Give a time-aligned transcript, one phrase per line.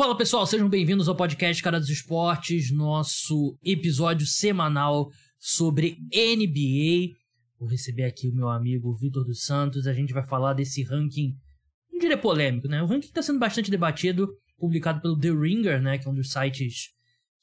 [0.00, 7.14] Fala pessoal, sejam bem-vindos ao podcast Cara dos Esportes, nosso episódio semanal sobre NBA.
[7.58, 11.36] Vou receber aqui o meu amigo Vitor dos Santos, a gente vai falar desse ranking,
[11.92, 12.82] não diria polêmico, né?
[12.82, 14.26] O ranking está sendo bastante debatido,
[14.58, 15.98] publicado pelo The Ringer, né?
[15.98, 16.88] Que é um dos sites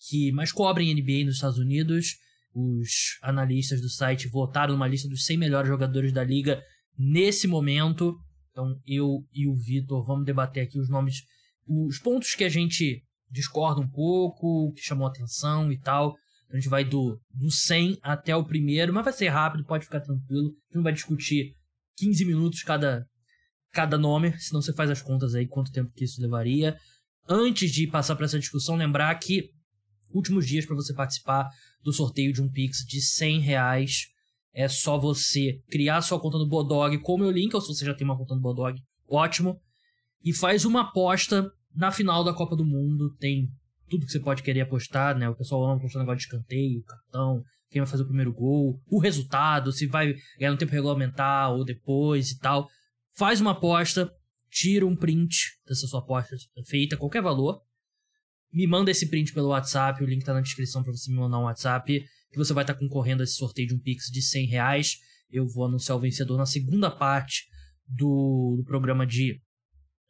[0.09, 2.15] que mais cobrem NBA nos Estados Unidos.
[2.55, 6.59] Os analistas do site votaram numa lista dos 100 melhores jogadores da liga
[6.97, 8.17] nesse momento.
[8.49, 11.21] Então eu e o Vitor vamos debater aqui os nomes
[11.67, 16.15] os pontos que a gente discorda um pouco, que chamou atenção e tal.
[16.49, 19.99] A gente vai do, do 100 até o primeiro, mas vai ser rápido, pode ficar
[19.99, 20.47] tranquilo.
[20.47, 21.53] A gente não vai discutir
[21.97, 23.05] 15 minutos cada,
[23.71, 26.77] cada nome, senão você faz as contas aí quanto tempo que isso levaria.
[27.27, 29.49] Antes de passar para essa discussão, lembrar que
[30.09, 31.49] últimos dias para você participar
[31.83, 34.07] do sorteio de um Pix de 100 reais.
[34.53, 37.85] É só você criar sua conta no Bodog com o meu link, ou se você
[37.85, 39.59] já tem uma conta no Bodog, ótimo.
[40.23, 43.47] E faz uma aposta na final da Copa do Mundo tem
[43.87, 45.29] tudo que você pode querer apostar, né?
[45.29, 48.99] O pessoal ama apostar negócio de escanteio, cartão, quem vai fazer o primeiro gol, o
[48.99, 52.67] resultado, se vai ganhar no tempo regulamentar ou depois e tal.
[53.15, 54.11] Faz uma aposta,
[54.49, 55.35] tira um print
[55.67, 57.61] dessa sua aposta feita, qualquer valor.
[58.51, 61.39] Me manda esse print pelo WhatsApp, o link tá na descrição para você me mandar
[61.39, 64.21] um WhatsApp, que você vai estar tá concorrendo a esse sorteio de um Pix de
[64.21, 64.97] 100 reais.
[65.29, 67.45] Eu vou anunciar o vencedor na segunda parte
[67.87, 69.41] do, do programa de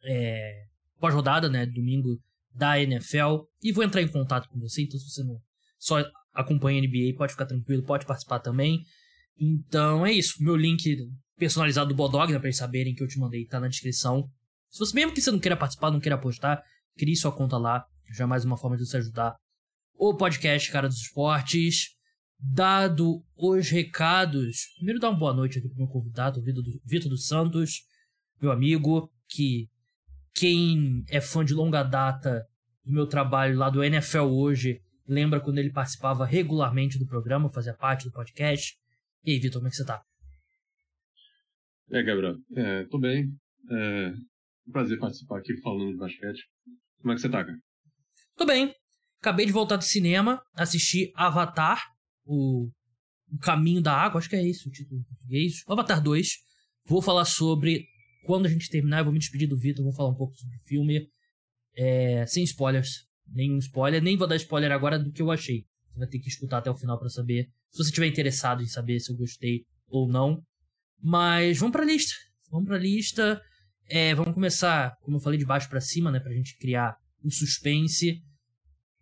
[0.04, 0.67] é,
[0.98, 2.20] pós-rodada, né, domingo
[2.54, 5.40] da NFL, e vou entrar em contato com você, então se você não
[5.78, 8.82] só acompanha a NBA, pode ficar tranquilo, pode participar também.
[9.38, 10.96] Então é isso, meu link
[11.36, 14.28] personalizado do Bodog, né, pra eles saberem que eu te mandei, tá na descrição.
[14.68, 16.62] Se você, mesmo que você não queira participar, não queira apostar,
[16.96, 19.36] crie sua conta lá, já é mais uma forma de você ajudar
[19.94, 21.96] o podcast Cara dos Esportes.
[22.40, 26.42] Dado os recados, primeiro dar uma boa noite aqui pro meu convidado, o
[26.84, 27.82] Vitor dos Santos,
[28.40, 29.68] meu amigo, que
[30.34, 32.46] quem é fã de longa data
[32.84, 37.74] do meu trabalho lá do NFL hoje, lembra quando ele participava regularmente do programa, fazia
[37.74, 38.76] parte do podcast.
[39.24, 40.02] E aí, Vitor, como é que você tá?
[41.90, 43.28] É, Gabriel, é, tô bem.
[43.70, 44.12] É
[44.66, 46.42] um prazer participar aqui falando de basquete.
[47.00, 47.58] Como é que você tá, cara?
[48.36, 48.74] Tô bem.
[49.20, 51.82] Acabei de voltar do cinema, assisti Avatar,
[52.24, 52.68] o,
[53.32, 55.62] o Caminho da Água, acho que é esse o título em português.
[55.66, 56.28] Avatar 2.
[56.86, 57.86] Vou falar sobre
[58.28, 60.54] quando a gente terminar, eu vou me despedir do Vitor, vou falar um pouco sobre
[60.54, 61.08] o filme.
[61.74, 63.06] É, sem spoilers.
[63.26, 64.02] Nenhum spoiler.
[64.02, 65.64] Nem vou dar spoiler agora do que eu achei.
[65.90, 67.48] Você vai ter que escutar até o final para saber.
[67.70, 70.42] Se você estiver interessado em saber se eu gostei ou não.
[71.02, 72.14] Mas vamos pra lista.
[72.50, 73.40] Vamos pra lista.
[73.88, 76.20] É, vamos começar, como eu falei, de baixo para cima, né?
[76.20, 78.22] Pra gente criar um suspense.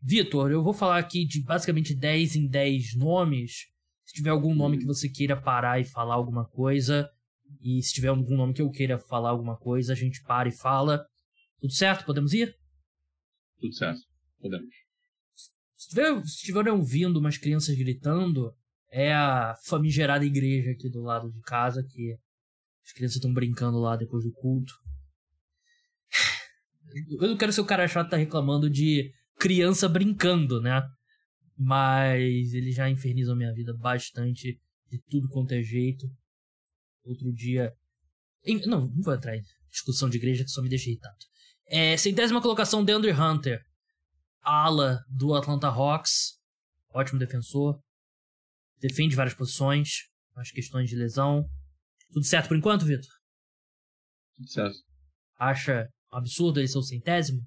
[0.00, 3.66] Vitor, eu vou falar aqui de basicamente 10 em 10 nomes.
[4.04, 7.10] Se tiver algum nome que você queira parar e falar alguma coisa,
[7.60, 10.52] e se tiver algum nome que eu queira falar alguma coisa, a gente para e
[10.52, 11.04] fala.
[11.60, 12.04] Tudo certo?
[12.04, 12.56] Podemos ir?
[13.58, 14.00] Tudo certo.
[14.38, 14.74] Podemos.
[15.74, 18.54] Se tiver, se estiverem ouvindo umas crianças gritando,
[18.90, 22.16] é a famigerada igreja aqui do lado de casa, que
[22.84, 24.72] as crianças estão brincando lá depois do culto.
[27.20, 30.82] Eu não quero ser o cara chato que tá reclamando de criança brincando, né?
[31.58, 36.06] Mas eles já infernizam minha vida bastante de tudo quanto é jeito.
[37.06, 37.72] Outro dia.
[38.66, 41.16] Não, não vou entrar em discussão de igreja que só me deixa irritado.
[41.68, 43.62] É, centésima colocação, DeAndre Hunter.
[44.42, 46.38] Ala do Atlanta Hawks.
[46.90, 47.80] Ótimo defensor.
[48.80, 50.08] Defende várias posições.
[50.34, 51.48] As questões de lesão.
[52.12, 53.10] Tudo certo por enquanto, Vitor?
[54.36, 54.78] Tudo certo.
[55.38, 57.40] Acha absurdo ele ser o centésimo?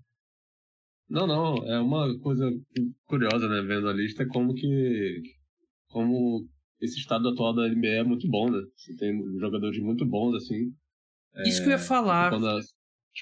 [1.09, 1.55] Não, não.
[1.67, 2.49] É uma coisa
[3.05, 3.61] curiosa, né?
[3.61, 5.21] Vendo a lista, como que.
[5.87, 6.47] Como
[6.81, 8.59] esse estado atual da NBA é muito bom, né?
[8.75, 10.71] Você tem jogadores muito bons, assim.
[11.45, 12.29] Isso é, que eu ia falar.
[12.29, 12.65] Quando as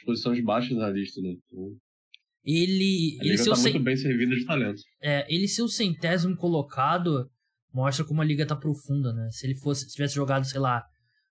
[0.05, 1.29] posições baixas na lista, né?
[1.29, 1.75] Então,
[2.43, 3.17] ele.
[3.21, 4.81] Ele tá muito bem servido de talento.
[5.01, 7.29] É, ele ser o centésimo colocado
[7.73, 9.29] mostra como a liga tá profunda, né?
[9.31, 10.83] Se ele fosse, se tivesse jogado, sei lá,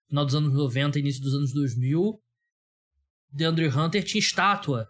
[0.09, 2.21] final dos anos 90, início dos anos 2000,
[3.33, 4.87] DeAndre Hunter tinha estátua.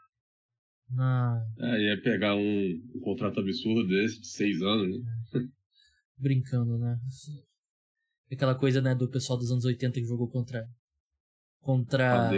[0.91, 1.41] Na...
[1.59, 5.49] É, ia pegar um, um contrato absurdo desse, de seis anos, né?
[6.17, 6.99] Brincando, né?
[8.33, 10.67] Aquela coisa, né, do pessoal dos anos 80 que jogou contra
[11.61, 12.31] contra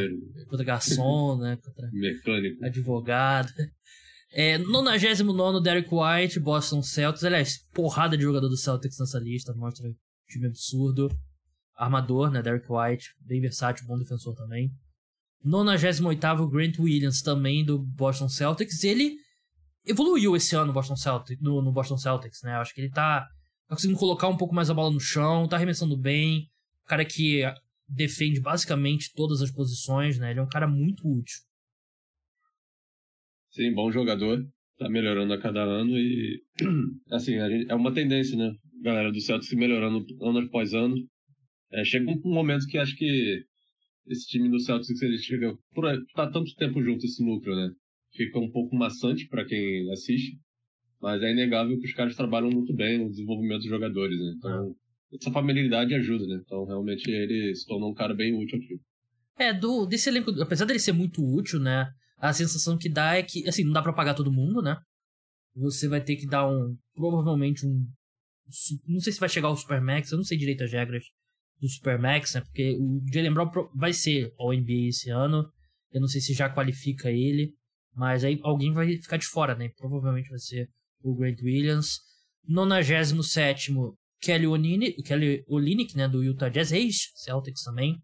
[0.49, 3.53] contra garçom, né, contra mecânico, advogado.
[4.31, 7.25] É, 99 Derek White, Boston Celtics.
[7.25, 9.95] Aliás, porrada de jogador do Celtics nessa lista, mostra um
[10.29, 11.09] time absurdo.
[11.75, 14.71] Armador, né, Derek White, bem versátil, bom defensor também.
[15.45, 18.83] 98 Grant Williams, também do Boston Celtics.
[18.83, 19.17] Ele
[19.87, 22.53] evoluiu esse ano no Boston Celtics, no, no Boston Celtics, né?
[22.55, 23.27] Acho que ele tá
[23.69, 26.49] tá conseguindo colocar um pouco mais a bola no chão, tá arremessando bem.
[26.87, 27.43] cara que
[27.89, 30.31] defende basicamente todas as posições, né?
[30.31, 31.39] Ele é um cara muito útil.
[33.51, 34.45] Sim, bom jogador.
[34.79, 36.43] Tá melhorando a cada ano e.
[37.11, 38.53] Assim, é uma tendência, né?
[38.83, 40.95] Galera do Celtics melhorando ano após ano.
[41.73, 43.45] É, chega um momento que acho que
[44.07, 47.71] esse time do Celtics ele chega por tá tanto tempo junto esse núcleo, né?
[48.13, 50.39] Fica um pouco maçante para quem assiste,
[51.01, 54.35] mas é inegável que os caras trabalham muito bem no desenvolvimento dos jogadores, né?
[54.37, 54.75] Então,
[55.13, 56.41] essa familiaridade ajuda, né?
[56.45, 58.81] Então, realmente ele se tornou um cara bem útil aqui.
[59.39, 61.89] É, do desse elenco, apesar dele ser muito útil, né?
[62.19, 64.77] A sensação que dá é que, assim, não dá para pagar todo mundo, né?
[65.55, 67.87] Você vai ter que dar um, provavelmente um,
[68.87, 71.05] não sei se vai chegar ao Supermax, eu não sei direito as regras
[71.61, 72.41] do Supermax, né?
[72.41, 75.49] Porque o Jalen Brown vai ser ao NBA esse ano.
[75.93, 77.55] Eu não sei se já qualifica ele,
[77.95, 79.71] mas aí alguém vai ficar de fora, né?
[79.77, 80.69] Provavelmente vai ser
[81.03, 82.01] o Grant Williams.
[82.47, 83.73] 97
[84.21, 88.01] Kelly Olynyk, Kelly Olynyk, né, do Utah Jazz, ex-Celtics também.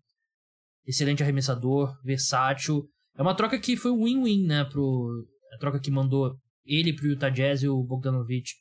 [0.87, 2.89] Excelente arremessador, versátil.
[3.17, 7.31] É uma troca que foi win-win, né, pro a troca que mandou ele pro Utah
[7.31, 8.55] Jazz e o Bogdanovich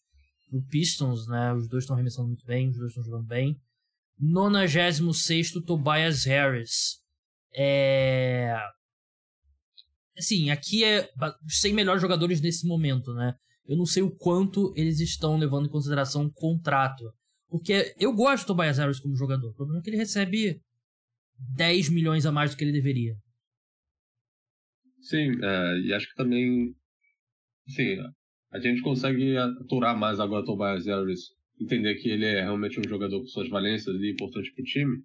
[0.49, 1.53] pro Pistons, né?
[1.53, 3.59] Os dois estão arremessando muito bem, os dois estão jogando bem.
[4.19, 6.99] 96 Tobias Harris.
[7.55, 8.55] É.
[10.17, 11.09] Assim, aqui é
[11.45, 13.33] os 100 melhores jogadores nesse momento, né?
[13.65, 17.03] Eu não sei o quanto eles estão levando em consideração o contrato.
[17.49, 19.49] Porque eu gosto do Tobias Harris como jogador.
[19.49, 20.59] O problema é que ele recebe
[21.55, 23.15] 10 milhões a mais do que ele deveria.
[25.01, 26.73] Sim, é, e acho que também.
[27.67, 27.97] Sim,
[28.51, 31.21] a gente consegue aturar mais agora o Tobias Harris
[31.59, 35.03] entender que ele é realmente um jogador com suas valências e importante pro time,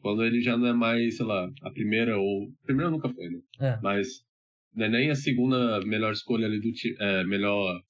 [0.00, 2.44] quando ele já não é mais, sei lá, a primeira ou.
[2.62, 3.40] A primeira nunca foi, né?
[3.60, 3.78] É.
[3.82, 4.24] Mas
[4.74, 6.96] não é nem a segunda melhor escolha ali do time.
[7.00, 7.80] É, melhor.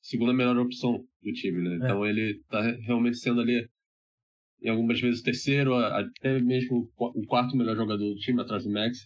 [0.00, 1.74] Segunda melhor opção do time, né?
[1.74, 1.76] É.
[1.76, 3.68] Então ele tá realmente sendo ali,
[4.62, 8.70] em algumas vezes, o terceiro, até mesmo o quarto melhor jogador do time, atrás do
[8.70, 8.98] Max.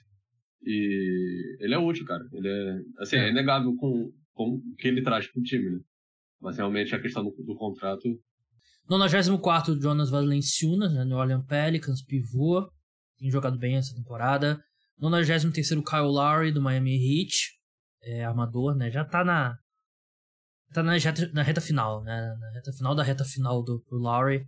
[0.65, 2.23] E ele é útil, cara.
[2.33, 3.03] Ele é.
[3.03, 5.81] Assim, é, é inegável com, com o que ele traz pro time, né?
[6.41, 8.09] Mas realmente a questão do, do contrato
[8.89, 12.69] 94 Jonas Valanciunas, né, New Orleans Pelicans, pivô,
[13.19, 14.63] tem jogado bem essa temporada.
[14.99, 17.35] 93 Kyle Lowry, do Miami Heat,
[18.03, 19.59] é, armador, né, já tá na
[20.73, 24.47] tá na reta, na reta final, né, na reta final da reta final do, Lowry.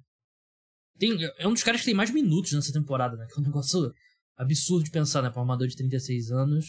[0.99, 3.47] Tem, é um dos caras que tem mais minutos nessa temporada, né, que é um
[3.47, 3.93] negócio
[4.37, 6.67] absurdo de pensar, né, para um armador de 36 anos.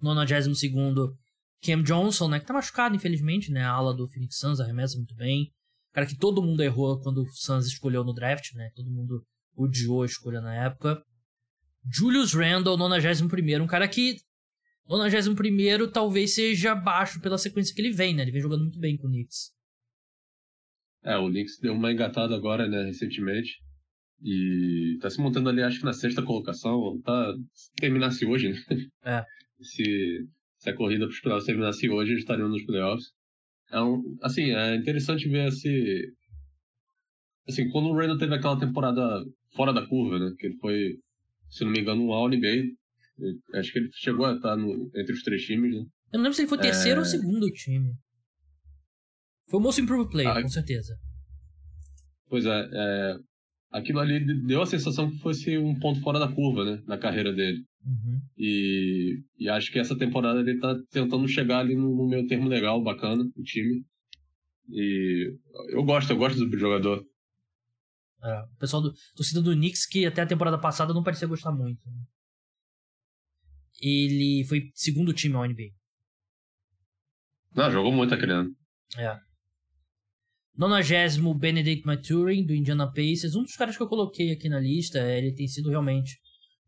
[0.00, 0.60] 92
[1.62, 5.14] Cam Johnson, né, que tá machucado, infelizmente, né, a ala do Phoenix Suns arremessa muito
[5.14, 5.52] bem
[5.92, 8.70] cara que todo mundo errou quando o Suns escolheu no draft, né?
[8.74, 9.24] Todo mundo
[9.54, 11.02] odiou a escolha na época.
[11.90, 14.16] Julius Randle, 91 um cara que
[14.88, 18.22] 91 talvez seja baixo pela sequência que ele vem, né?
[18.22, 19.52] Ele vem jogando muito bem com o Knicks.
[21.04, 23.58] É, o Knicks deu uma engatada agora, né, recentemente.
[24.22, 27.00] E tá se montando ali, acho que na sexta colocação.
[27.02, 28.56] Tá, se terminasse hoje, né?
[29.04, 29.24] É.
[29.62, 30.26] Se,
[30.58, 33.12] se a corrida pros playoffs terminasse hoje, eles estariam nos playoffs.
[33.70, 36.12] É um, assim, é interessante ver esse.
[37.48, 39.24] Assim, quando o Randall teve aquela temporada
[39.54, 40.34] fora da curva, né?
[40.36, 40.96] Que ele foi,
[41.52, 42.72] se não me engano, um All-NBA.
[43.54, 45.84] Acho que ele chegou a estar no, entre os três times, né?
[46.12, 47.02] Eu não lembro se ele foi terceiro é...
[47.02, 47.94] ou segundo time.
[49.48, 50.98] Foi o Most Improved Player, ah, com certeza.
[52.26, 53.16] Pois é, é,
[53.70, 56.82] aquilo ali deu a sensação que fosse um ponto fora da curva, né?
[56.86, 57.62] Na carreira dele.
[57.84, 58.20] Uhum.
[58.38, 62.48] E, e acho que essa temporada ele tá tentando chegar ali no, no meio termo
[62.48, 63.84] legal, bacana, o time.
[64.70, 65.34] E
[65.68, 67.04] eu gosto, eu gosto do jogador.
[68.24, 71.50] É, o pessoal do torcida do Knicks, que até a temporada passada não parecia gostar
[71.50, 71.88] muito.
[71.90, 72.04] Né?
[73.80, 75.70] Ele foi segundo time ao NBA.
[77.54, 78.50] Não, jogou muito aquele ano.
[78.96, 79.18] É.
[80.56, 83.34] Nonagésimo Benedict Maturin, do Indiana Pacers.
[83.34, 86.18] Um dos caras que eu coloquei aqui na lista, ele tem sido realmente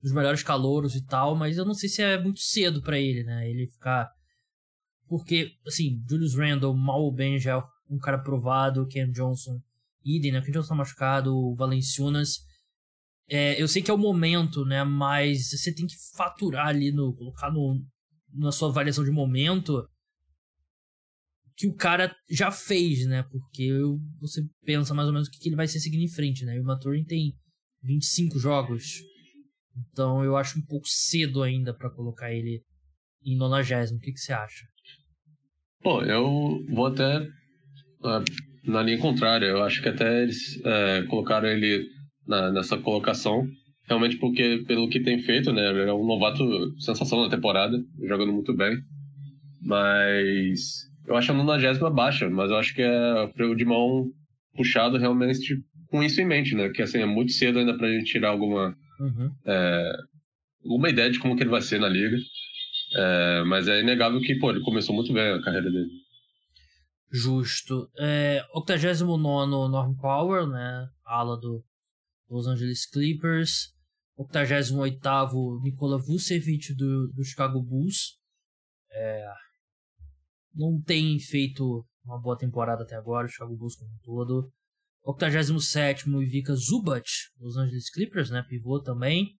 [0.02, 3.24] dos melhores calouros e tal, mas eu não sei se é muito cedo para ele,
[3.24, 3.48] né?
[3.48, 4.10] Ele ficar.
[5.06, 9.60] Porque, assim, Julius Randle, mal ou bem, já é um cara provado, Ken Johnson,
[10.04, 10.40] idem, né?
[10.40, 12.38] Ken Johnson tá machucado, Valenciunas.
[13.28, 14.84] É, eu sei que é o momento, né?
[14.84, 17.82] Mas você tem que faturar ali, no, colocar no,
[18.32, 19.88] na sua avaliação de momento
[21.56, 23.22] que o cara já fez, né?
[23.30, 23.70] Porque
[24.20, 26.56] você pensa mais ou menos o que, que ele vai ser seguindo em frente, né?
[26.56, 27.32] E o Maturin tem
[27.82, 29.02] 25 jogos
[29.76, 32.62] então eu acho um pouco cedo ainda para colocar ele
[33.24, 33.98] em nonagésimo.
[33.98, 34.66] O que, que você acha?
[35.82, 38.24] Bom, eu vou até uh,
[38.66, 39.46] na linha contrária.
[39.46, 41.86] Eu acho que até eles uh, colocaram ele
[42.26, 43.46] na, nessa colocação
[43.86, 45.68] realmente porque pelo que tem feito, né?
[45.70, 46.42] Ele é um novato
[46.80, 48.76] sensação na temporada, jogando muito bem.
[49.60, 54.06] Mas eu acho a nonagésima baixa, mas eu acho que é freio de mão
[54.56, 55.56] puxado realmente
[55.88, 56.70] com isso em mente, né?
[56.70, 59.30] Que assim, é muito cedo ainda pra gente tirar alguma Uhum.
[59.46, 59.92] É,
[60.64, 62.16] uma ideia de como que ele vai ser na liga.
[62.96, 65.90] É, mas é inegável que, pô, ele começou muito bem a carreira dele.
[67.16, 67.88] Justo.
[67.96, 69.06] É, 89
[69.70, 70.88] Norm Power, né?
[71.04, 71.64] Ala do
[72.28, 73.72] Los Angeles Clippers.
[74.16, 78.18] 88 Nikola Vucevic do, do Chicago Bulls.
[78.90, 79.28] É,
[80.52, 84.52] não tem feito uma boa temporada até agora, o Chicago Bulls como um todo.
[85.04, 88.42] 87 Ivica Zubat, Los Angeles Clippers, né?
[88.42, 89.38] Pivô também.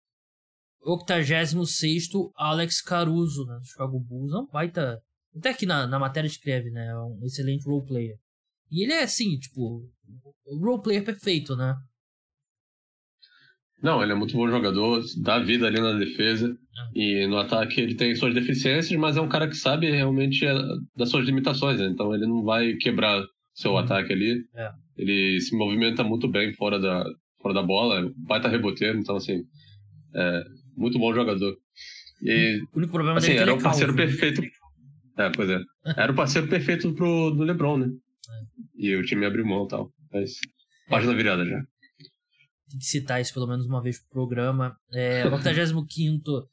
[0.81, 3.59] 86 Alex Caruso, né?
[3.59, 4.33] Do Chicago Bulls.
[4.33, 5.03] É um baita.
[5.37, 6.87] Até aqui na, na matéria escreve, né?
[6.87, 8.17] É um excelente role player.
[8.71, 9.83] E ele é assim, tipo,
[10.47, 11.77] o role player perfeito, né?
[13.83, 16.57] Não, ele é muito bom jogador, dá vida ali na defesa.
[16.77, 16.91] Ah.
[16.95, 20.55] E no ataque ele tem suas deficiências, mas é um cara que sabe realmente é,
[20.97, 21.87] das suas limitações, né?
[21.87, 23.23] Então ele não vai quebrar
[23.53, 23.79] seu uhum.
[23.79, 24.43] ataque ali.
[24.55, 24.71] É.
[24.97, 27.05] Ele se movimenta muito bem fora da,
[27.43, 29.43] fora da bola, vai estar reboteiro, então assim,
[30.15, 31.55] é muito bom jogador.
[32.23, 34.11] E, o único problema assim, dele é era o um parceiro calvo.
[34.11, 34.43] perfeito.
[35.17, 35.61] É, pois é.
[35.97, 37.89] Era o parceiro perfeito pro, do LeBron, né?
[38.75, 39.93] E o time abriu mão e tal.
[40.13, 40.33] Mas
[40.89, 41.59] página virada já.
[42.71, 44.77] Tem que citar isso pelo menos uma vez pro programa.
[44.93, 46.49] É, 85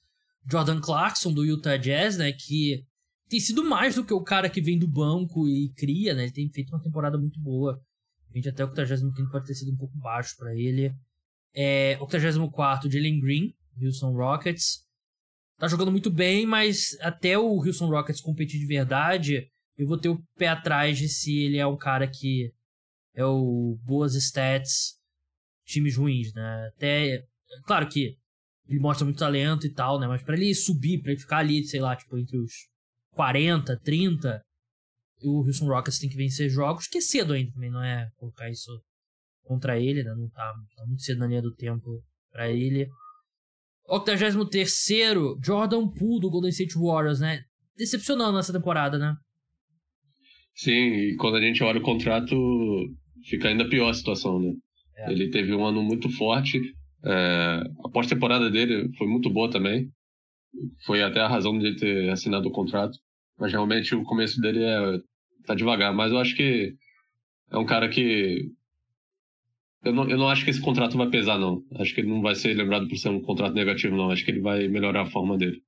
[0.50, 2.32] Jordan Clarkson do Utah Jazz, né?
[2.32, 2.84] Que
[3.30, 6.24] tem sido mais do que o cara que vem do banco e cria, né?
[6.24, 7.82] Ele tem feito uma temporada muito boa.
[8.30, 10.94] A gente até o 85 pode ter sido um pouco baixo para ele.
[11.54, 14.86] É, 84 Jalen Green, Houston Rockets.
[15.62, 20.10] Tá jogando muito bem, mas até o Houston Rockets competir de verdade, eu vou ter
[20.10, 22.52] o pé atrás de se ele é um cara que
[23.14, 24.98] é o boas stats,
[25.64, 26.72] times ruins, né?
[26.76, 27.24] Até,
[27.68, 28.18] claro que
[28.68, 30.08] ele mostra muito talento e tal, né?
[30.08, 32.52] Mas para ele subir, para ele ficar ali, sei lá, tipo, entre os
[33.12, 34.42] 40, 30,
[35.22, 38.50] o Houston Rockets tem que vencer jogos, que é cedo ainda também, não é colocar
[38.50, 38.72] isso
[39.44, 40.12] contra ele, né?
[40.16, 42.90] Não tá, tá muito cedo na linha do tempo para ele.
[43.92, 44.74] 83
[45.44, 47.44] Jordan Poole do Golden State Warriors, né?
[47.78, 49.16] Decepcionando nessa temporada, né?
[50.56, 52.36] Sim, e quando a gente olha o contrato,
[53.26, 54.54] fica ainda pior a situação, né?
[54.98, 55.12] É.
[55.12, 56.60] Ele teve um ano muito forte.
[57.04, 59.90] É, a pós-temporada dele foi muito boa também.
[60.86, 62.98] Foi até a razão de ele ter assinado o contrato.
[63.40, 65.00] Mas realmente o começo dele é
[65.46, 65.94] tá devagar.
[65.94, 66.76] Mas eu acho que
[67.52, 68.46] é um cara que.
[69.84, 71.64] Eu não, eu não acho que esse contrato vai pesar, não.
[71.76, 74.12] Acho que ele não vai ser lembrado por ser um contrato negativo, não.
[74.12, 75.62] Acho que ele vai melhorar a forma dele.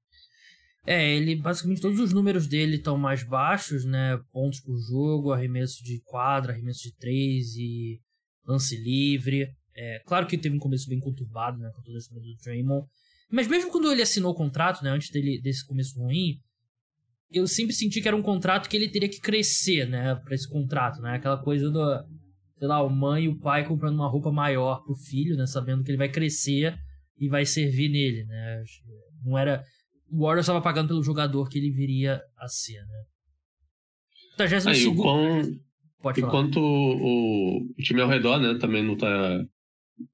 [0.86, 4.20] É, ele basicamente todos os números dele estão mais baixos, né?
[4.32, 8.00] Pontos por jogo, arremesso de quadra, arremesso de três e
[8.46, 9.50] lance livre.
[9.76, 11.72] É, claro que teve um começo bem conturbado, né?
[11.74, 12.86] Com toda a história do Draymond.
[13.32, 14.92] Mas mesmo quando ele assinou o contrato, né?
[14.92, 16.38] Antes dele, desse começo ruim,
[17.32, 20.14] eu sempre senti que era um contrato que ele teria que crescer, né?
[20.16, 21.16] Pra esse contrato, né?
[21.16, 22.04] Aquela coisa do,
[22.64, 25.46] sei lá, o mãe e o pai comprando uma roupa maior pro filho, né?
[25.46, 26.74] Sabendo que ele vai crescer
[27.20, 28.64] e vai servir nele, né?
[29.22, 29.62] Não era...
[30.10, 33.04] O Warriors estava pagando pelo jogador que ele viria a ser, né?
[34.38, 35.42] 32 Aí, o quão...
[36.02, 39.44] Pode Enquanto o, o, time ao redor, né, também não tá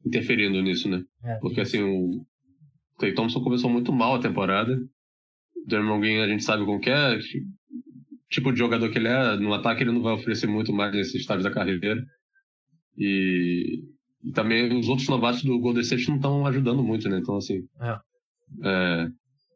[0.04, 1.04] interferindo nisso, né?
[1.24, 2.26] É, Porque assim, o
[2.98, 4.76] Clay Thompson começou muito mal a temporada.
[4.76, 7.20] O Draymond Green a gente sabe como que é,
[8.32, 11.18] tipo de jogador que ele é, no ataque ele não vai oferecer muito mais nesse
[11.18, 12.04] estágio da carreira.
[13.00, 13.82] E,
[14.24, 17.20] e também os outros novatos do Golden State não estão ajudando muito, né?
[17.20, 18.00] Então assim, é.
[18.64, 19.08] é.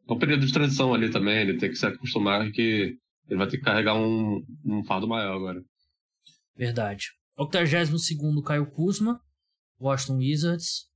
[0.06, 2.96] É um período de transição ali também, ele tem que se acostumar que
[3.28, 5.62] ele vai ter que carregar um, um fardo maior agora.
[6.56, 7.06] Verdade.
[7.38, 8.10] 82
[8.44, 9.18] Caio Kuzma,
[9.80, 10.88] Washington Wizards.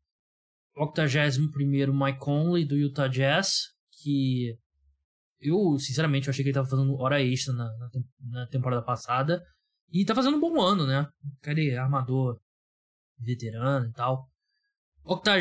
[0.77, 3.51] 81 Mike Conley, do Utah Jazz,
[4.01, 4.55] que
[5.41, 7.89] eu, sinceramente, eu achei que ele tava fazendo hora extra na, na,
[8.31, 9.43] na temporada passada.
[9.91, 11.07] E tá fazendo um bom ano, né?
[11.41, 12.39] Aquele armador
[13.19, 14.29] veterano e tal.
[15.05, 15.41] 80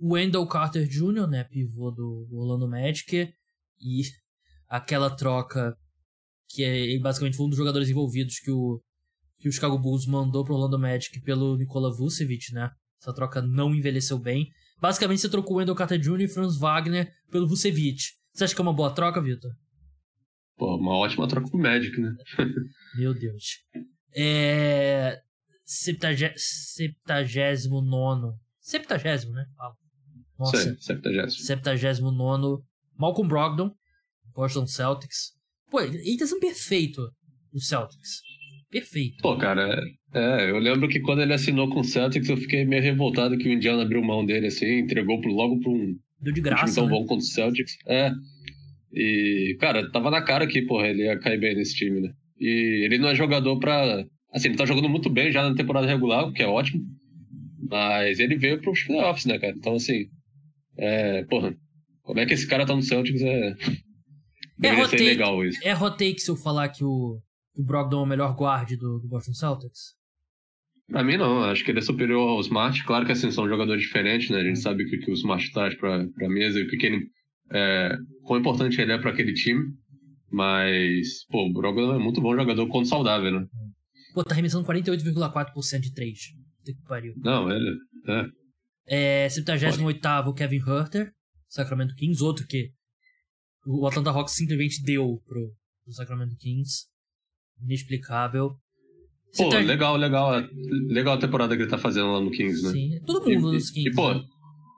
[0.00, 1.44] Wendell Carter Jr., né?
[1.44, 3.32] Pivô do, do Orlando Magic.
[3.80, 4.02] E
[4.68, 5.76] aquela troca
[6.48, 8.80] que é basicamente foi um dos jogadores envolvidos que o
[9.38, 12.70] que o Chicago Bulls mandou pro Orlando Magic pelo Nikola Vucevic, né?
[12.98, 14.48] Essa troca não envelheceu bem.
[14.80, 16.22] Basicamente, você trocou o Wendell Carter Jr.
[16.22, 18.14] e Franz Wagner pelo Vucevic.
[18.32, 19.50] Você acha que é uma boa troca, Vitor?
[20.56, 22.14] Pô, uma ótima troca pro Magic, né?
[22.98, 23.60] Meu Deus.
[24.14, 25.20] É...
[25.64, 26.38] Septagésimo...
[26.38, 28.34] Septagésimo nono.
[28.60, 29.44] Septagésimo, né?
[29.56, 29.74] Fala.
[30.38, 30.56] Nossa.
[30.58, 31.44] Sim, septagésimo.
[31.44, 32.62] Septagésimo nono.
[32.96, 33.70] Malcolm Brogdon.
[34.34, 35.32] Boston Celtics.
[35.70, 37.02] Pô, ele tá sendo perfeito
[37.52, 38.20] no Celtics
[38.74, 39.22] perfeito.
[39.22, 39.80] Pô, cara,
[40.12, 43.48] é, eu lembro que quando ele assinou com o Celtics, eu fiquei meio revoltado que
[43.48, 46.74] o Indiana abriu mão dele, assim, entregou logo pra um, Deu de graça, um time
[46.74, 46.90] tão né?
[46.90, 47.76] bom quanto o Celtics.
[47.86, 48.10] É.
[48.94, 52.12] E, cara, tava na cara que, porra, ele ia cair bem nesse time, né?
[52.38, 54.04] E ele não é jogador pra.
[54.32, 56.82] Assim, ele tá jogando muito bem já na temporada regular, o que é ótimo.
[57.68, 59.54] Mas ele veio pros playoffs, né, cara?
[59.56, 60.06] Então, assim.
[60.76, 61.54] É, porra,
[62.02, 63.54] como é que esse cara tá no Celtics é.
[64.58, 65.58] Deveria ser legal isso.
[65.62, 67.18] É hot take se eu falar que o,
[67.56, 69.94] o Brogdon é o melhor guard do, do Boston Celtics?
[70.86, 72.84] Pra mim não, acho que ele é superior ao Smart.
[72.84, 74.40] Claro que assim, são jogadores diferentes, né?
[74.40, 76.76] A gente sabe o que, que o Smart traz pra, pra mesa e o que,
[76.76, 77.06] que ele.
[77.54, 79.72] É, quão importante ele é para aquele time.
[80.30, 83.46] Mas, pô, o Brogdon é muito bom jogador quando saudável, né?
[84.12, 86.18] Pô, tá remissando 48,4% de 3.
[86.64, 87.14] Que pariu.
[87.18, 87.78] Não, ele.
[88.08, 89.24] É.
[89.24, 91.12] É, 78 Kevin Herter,
[91.48, 92.70] Sacramento Kings, outro que
[93.66, 95.52] o Atlanta Hawks simplesmente deu pro,
[95.84, 96.86] pro Sacramento Kings.
[97.62, 98.56] Inexplicável.
[99.36, 100.42] Pô, legal, legal.
[100.88, 102.70] Legal a temporada que ele tá fazendo lá no Kings, né?
[102.70, 103.90] Sim, todo mundo e, nos Kings.
[103.90, 104.24] E, pô, né?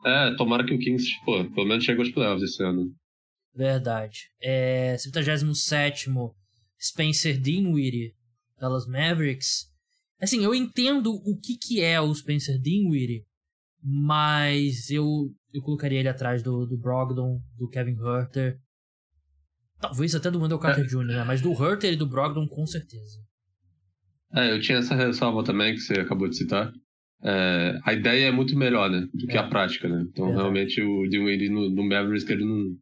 [0.06, 2.94] É, tomara que o Kings, pô, pelo menos chegue aos playoffs esse ano.
[3.52, 4.30] Verdade.
[4.40, 6.08] É, 77
[6.80, 8.14] Spencer Dinwiddie,
[8.60, 9.64] Dallas Mavericks.
[10.20, 13.24] Assim, eu entendo o que, que é o Spencer Dinwiddie,
[13.82, 18.60] mas eu, eu colocaria ele atrás do, do Brogdon, do Kevin Herter.
[19.80, 20.88] Talvez até do Wendell Carter é.
[20.88, 21.24] Jr., né?
[21.24, 23.18] Mas do Herter e do Brogdon, com certeza.
[24.32, 26.72] É, eu tinha essa ressalva também que você acabou de citar.
[27.28, 29.08] É, a ideia é muito melhor, né?
[29.12, 29.40] Do que é.
[29.40, 30.06] a prática, né?
[30.08, 32.76] Então, realmente, o Dinwiddie no, no Mavericks, ele não,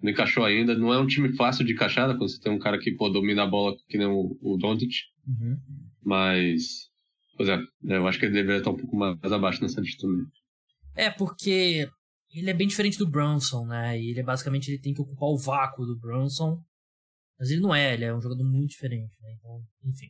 [0.00, 0.74] não encaixou ainda.
[0.74, 2.14] Não é um time fácil de encaixar, né?
[2.14, 4.92] Quando você tem um cara que, pô, domina a bola que nem o, o Doncic.
[5.26, 5.58] Uhum.
[6.02, 6.88] Mas,
[7.36, 7.98] pois é, né?
[7.98, 10.24] eu acho que ele deveria estar um pouco mais abaixo nessa lista também.
[10.96, 11.86] É, porque
[12.34, 14.00] ele é bem diferente do Brunson, né?
[14.00, 16.58] E ele é basicamente ele tem que ocupar o vácuo do Brunson.
[17.38, 19.34] Mas ele não é, ele é um jogador muito diferente, né?
[19.38, 20.08] Então, enfim.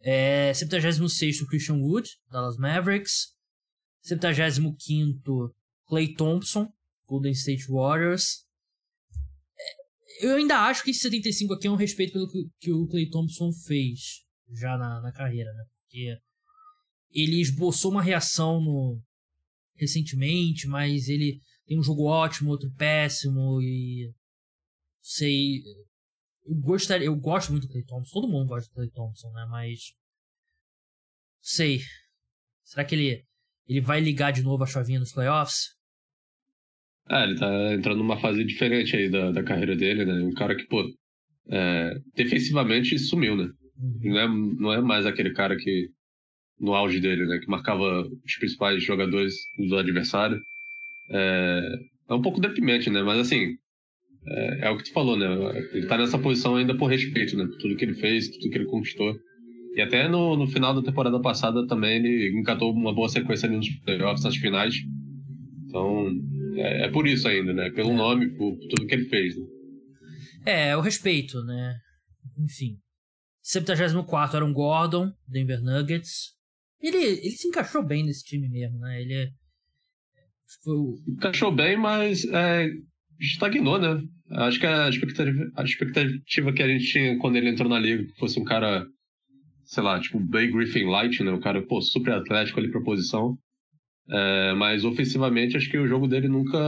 [0.00, 3.36] É, 76 Christian Wood, Dallas Mavericks.
[4.02, 5.54] 75
[5.86, 6.72] Clay Thompson,
[7.06, 8.46] Golden State Warriors.
[9.58, 12.86] É, eu ainda acho que esse 75 aqui é um respeito pelo que, que o
[12.86, 15.64] Clay Thompson fez já na, na carreira, né?
[15.82, 16.16] Porque
[17.10, 19.00] ele esboçou uma reação no,
[19.74, 24.12] recentemente, mas ele tem um jogo ótimo, outro péssimo e
[25.00, 25.62] sei
[26.48, 29.46] eu gostaria, eu gosto muito do Clay Thompson, todo mundo gosta do Clay Thompson, né,
[29.50, 29.92] mas
[31.40, 31.80] sei.
[32.64, 33.24] Será que ele
[33.68, 35.76] ele vai ligar de novo a chavinha nos playoffs?
[37.06, 40.14] Ah, ele tá entrando numa fase diferente aí da, da carreira dele, né?
[40.24, 40.84] Um cara que, pô,
[41.50, 43.50] é, defensivamente sumiu, né?
[43.78, 44.00] Uhum.
[44.02, 45.88] Não, é, não é mais aquele cara que
[46.58, 47.38] no auge dele, né?
[47.38, 50.40] Que marcava os principais jogadores do adversário.
[51.10, 53.02] É, é um pouco deprimente, né?
[53.02, 53.56] Mas assim,
[54.30, 55.26] é, é, o que tu falou, né?
[55.72, 57.48] Ele tá nessa posição ainda por respeito, né?
[57.60, 59.16] Tudo que ele fez, tudo que ele conquistou.
[59.74, 63.68] E até no, no final da temporada passada também ele encatou uma boa sequência nos
[63.84, 64.74] playoffs, nas finais.
[65.66, 66.10] Então,
[66.56, 67.70] é, é, por isso ainda, né?
[67.70, 67.94] Pelo é.
[67.94, 69.36] nome, por, por, tudo que ele fez.
[69.36, 69.46] Né?
[70.46, 71.76] É, o respeito, né?
[72.38, 72.78] Enfim.
[73.42, 76.34] 74 era um Gordon, Denver Nuggets.
[76.80, 79.00] Ele, ele se encaixou bem nesse time mesmo, né?
[79.00, 79.28] Ele é.
[80.64, 80.94] Foi o...
[81.06, 82.68] Encaixou bem, mas é,
[83.18, 84.02] estagnou, né?
[84.30, 88.04] Acho que a expectativa, a expectativa que a gente tinha quando ele entrou na liga,
[88.04, 88.86] que fosse um cara,
[89.64, 91.30] sei lá, tipo Blake Griffin Light, né?
[91.30, 93.38] O cara, pô, super atlético ali pra posição.
[94.10, 96.58] É, mas ofensivamente, acho que o jogo dele nunca.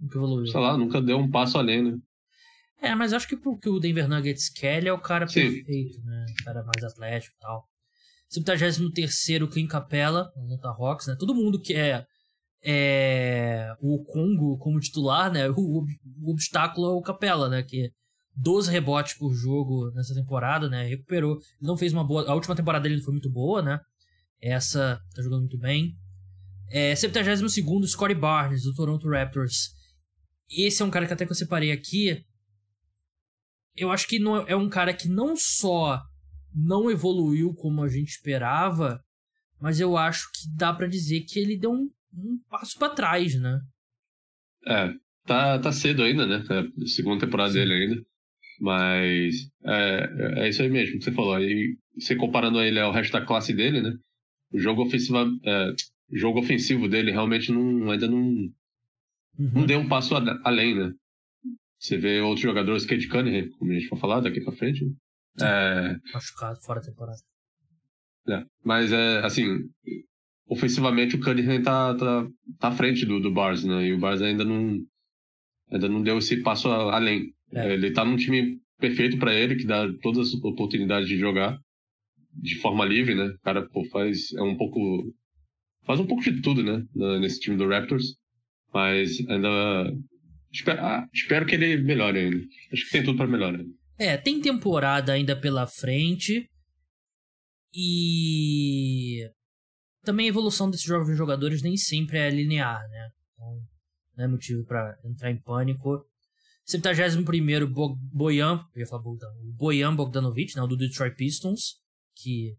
[0.00, 0.46] Nunca evoluiu.
[0.46, 1.98] Sei lá, nunca deu um passo além, né?
[2.80, 5.40] É, mas acho que porque o Denver Nuggets quer, ele é o cara Sim.
[5.40, 6.26] perfeito, né?
[6.40, 7.64] O cara mais atlético e tal.
[8.28, 11.16] 73 Clean Capella, Atlanta Hawks, né?
[11.18, 12.06] Todo mundo quer
[12.62, 15.48] é, o Congo como titular, né?
[15.50, 17.62] O, o, obstáculo é o Capella, né?
[17.62, 17.90] Que
[18.36, 20.86] 12 rebotes por jogo nessa temporada, né?
[20.86, 21.36] Recuperou.
[21.36, 22.28] Ele não fez uma boa.
[22.28, 23.80] A última temporada dele não foi muito boa, né?
[24.40, 25.96] Essa tá jogando muito bem.
[26.68, 27.54] É, 72
[27.90, 29.70] Scottie Barnes, do Toronto Raptors.
[30.50, 32.24] Esse é um cara que até que eu separei aqui.
[33.76, 36.02] Eu acho que não, é um cara que não só
[36.54, 39.00] não evoluiu como a gente esperava,
[39.60, 43.34] mas eu acho que dá para dizer que ele deu um, um passo para trás,
[43.40, 43.60] né?
[44.66, 44.92] É,
[45.26, 46.44] tá, tá cedo ainda, né?
[46.50, 47.58] É a segunda temporada Sim.
[47.58, 48.06] dele ainda.
[48.60, 51.34] Mas é, é isso aí mesmo que você falou.
[51.34, 53.92] Aí, você comparando ele ao resto da classe dele, né?
[54.50, 55.72] O jogo ofensivo, é,
[56.12, 58.50] jogo ofensivo dele realmente não, ainda não, uhum.
[59.52, 60.92] não deu um passo além, né?
[61.78, 64.92] Você vê outros jogadores, Kate Cunningham, como a gente vai falar daqui pra frente, né?
[65.42, 65.96] É...
[66.14, 67.18] Machucado, fora da temporada.
[68.28, 69.68] É, mas é assim,
[70.48, 72.28] ofensivamente o Cunningham tá, tá,
[72.58, 73.86] tá à frente do, do Bars, né?
[73.86, 74.78] E o Bars ainda não
[75.70, 77.32] ainda não deu esse passo além.
[77.52, 77.72] É.
[77.72, 81.58] Ele tá num time perfeito para ele, que dá todas as oportunidades de jogar
[82.32, 83.26] de forma livre, né?
[83.26, 85.12] O cara pô, faz é um pouco
[85.84, 86.84] faz um pouco de tudo, né?
[87.20, 88.16] Nesse time do Raptors,
[88.72, 89.92] mas ainda
[90.52, 92.40] espero, ah, espero que ele melhore ainda.
[92.72, 93.64] Acho que tem tudo para melhorar.
[93.98, 96.48] É, tem temporada ainda pela frente.
[97.74, 99.28] E
[100.06, 103.10] também a evolução desses jovens jogadores nem sempre é linear, né?
[103.34, 103.60] Então,
[104.16, 106.06] não é motivo para entrar em pânico.
[106.64, 107.22] 71
[107.68, 111.76] Bo Boyan, eu ia falar Bogdan, Boyan Bogdanovic, né, do Detroit Pistons,
[112.14, 112.56] que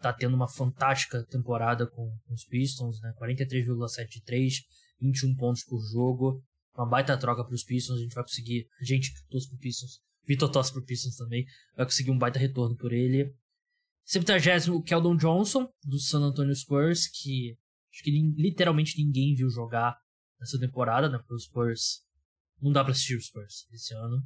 [0.00, 4.54] tá tendo uma fantástica temporada com, com os Pistons, né, 43,73,
[5.00, 6.42] 21 pontos por jogo,
[6.76, 10.00] uma baita troca para os Pistons, a gente vai conseguir, a gente torce pro Pistons,
[10.26, 11.44] Vitor torce pro Pistons também,
[11.76, 13.32] vai conseguir um baita retorno por ele.
[14.04, 17.56] 70 Keldon Johnson, do San Antonio Spurs, que
[17.92, 19.96] acho que literalmente ninguém viu jogar
[20.38, 22.04] nessa temporada, né, pro Spurs
[22.60, 24.22] não dá pra assistir os Spurs esse ano.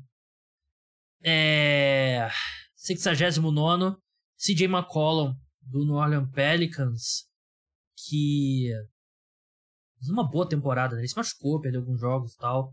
[1.23, 2.29] É.
[2.77, 3.97] 69
[4.37, 7.27] CJ McCollum, do New Orleans Pelicans,
[7.97, 8.71] que.
[10.09, 11.01] uma boa temporada, né?
[11.01, 12.73] Ele se machucou, perdeu alguns jogos e tal.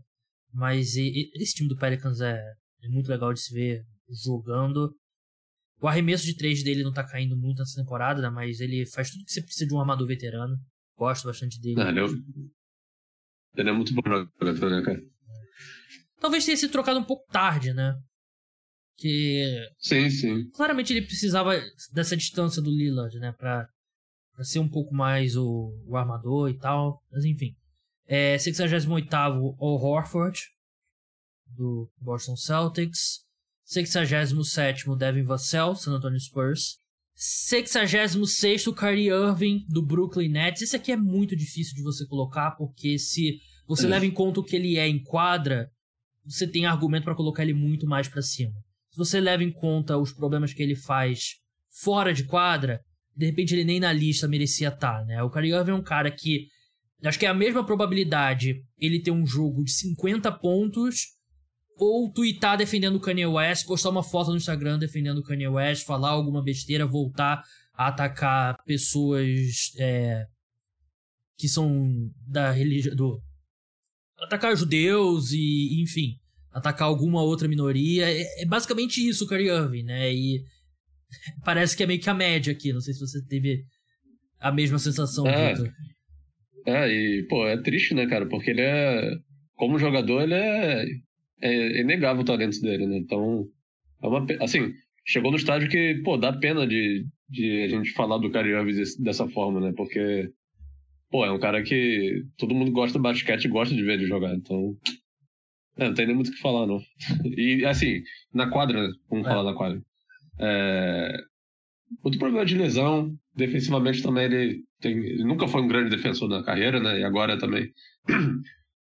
[0.52, 2.40] Mas esse time do Pelicans é,
[2.82, 4.94] é muito legal de se ver jogando.
[5.80, 8.30] O arremesso de três dele não tá caindo muito nessa temporada, né?
[8.30, 10.56] mas ele faz tudo que você precisa de um armador veterano.
[10.96, 11.76] Gosto bastante dele.
[11.76, 14.02] Não, ele, é, ele é muito bom
[14.40, 15.02] jogador, né, cara?
[16.18, 17.94] Talvez tenha sido trocado um pouco tarde, né?
[18.96, 19.68] Que.
[19.78, 20.50] Sim, sim.
[20.50, 21.52] Claramente ele precisava
[21.92, 23.32] dessa distância do Lillard, né?
[23.32, 23.68] Pra,
[24.34, 27.02] pra ser um pouco mais o, o armador e tal.
[27.12, 27.54] Mas enfim.
[28.06, 28.96] É, 68
[29.58, 30.40] o Horford,
[31.46, 33.25] do Boston Celtics.
[33.66, 36.78] 67 Devin Vassell, San Antonio Spurs.
[37.16, 40.62] 66 Kyrie Irving, do Brooklyn Nets.
[40.62, 44.44] Esse aqui é muito difícil de você colocar, porque se você leva em conta o
[44.44, 45.68] que ele é em quadra,
[46.24, 48.54] você tem argumento para colocar ele muito mais para cima.
[48.90, 51.34] Se você leva em conta os problemas que ele faz
[51.82, 52.80] fora de quadra,
[53.16, 55.22] de repente ele nem na lista merecia estar, tá, né?
[55.22, 56.46] O Kyrie Irving é um cara que
[57.02, 61.15] acho que é a mesma probabilidade ele ter um jogo de 50 pontos
[61.76, 65.84] ou tweetar defendendo o Kanye West, postar uma foto no Instagram defendendo o Kanye West,
[65.84, 67.42] falar alguma besteira, voltar
[67.74, 70.24] a atacar pessoas é,
[71.36, 73.20] que são da religião do
[74.18, 76.18] atacar judeus e, enfim,
[76.50, 78.10] atacar alguma outra minoria.
[78.10, 80.12] É, é basicamente isso o Kyrie Irving, né?
[80.12, 80.42] E
[81.44, 82.72] parece que é meio que a média aqui.
[82.72, 83.64] Não sei se você teve
[84.40, 85.72] a mesma sensação, é, Victor.
[86.66, 88.26] É, e, pô, é triste, né, cara?
[88.26, 89.10] Porque ele é.
[89.54, 90.84] Como jogador, ele é.
[91.40, 92.96] É inegável o talento dele, né?
[92.96, 93.46] Então.
[94.02, 94.72] É uma, assim,
[95.04, 98.82] chegou no estágio que, pô, dá pena de, de a gente falar do Kyrie Irving
[99.02, 99.72] dessa forma, né?
[99.76, 100.30] Porque
[101.10, 104.06] pô, é um cara que todo mundo gosta do basquete e gosta de ver ele
[104.06, 104.76] jogar, então.
[105.76, 106.80] É, não tem nem muito o que falar, não.
[107.24, 109.30] E, assim, na quadra, vamos é.
[109.30, 109.82] falar na quadra.
[110.38, 111.16] É...
[112.02, 116.42] Outro problema de lesão, defensivamente também ele, tem, ele nunca foi um grande defensor na
[116.42, 117.00] carreira, né?
[117.00, 117.72] E agora também.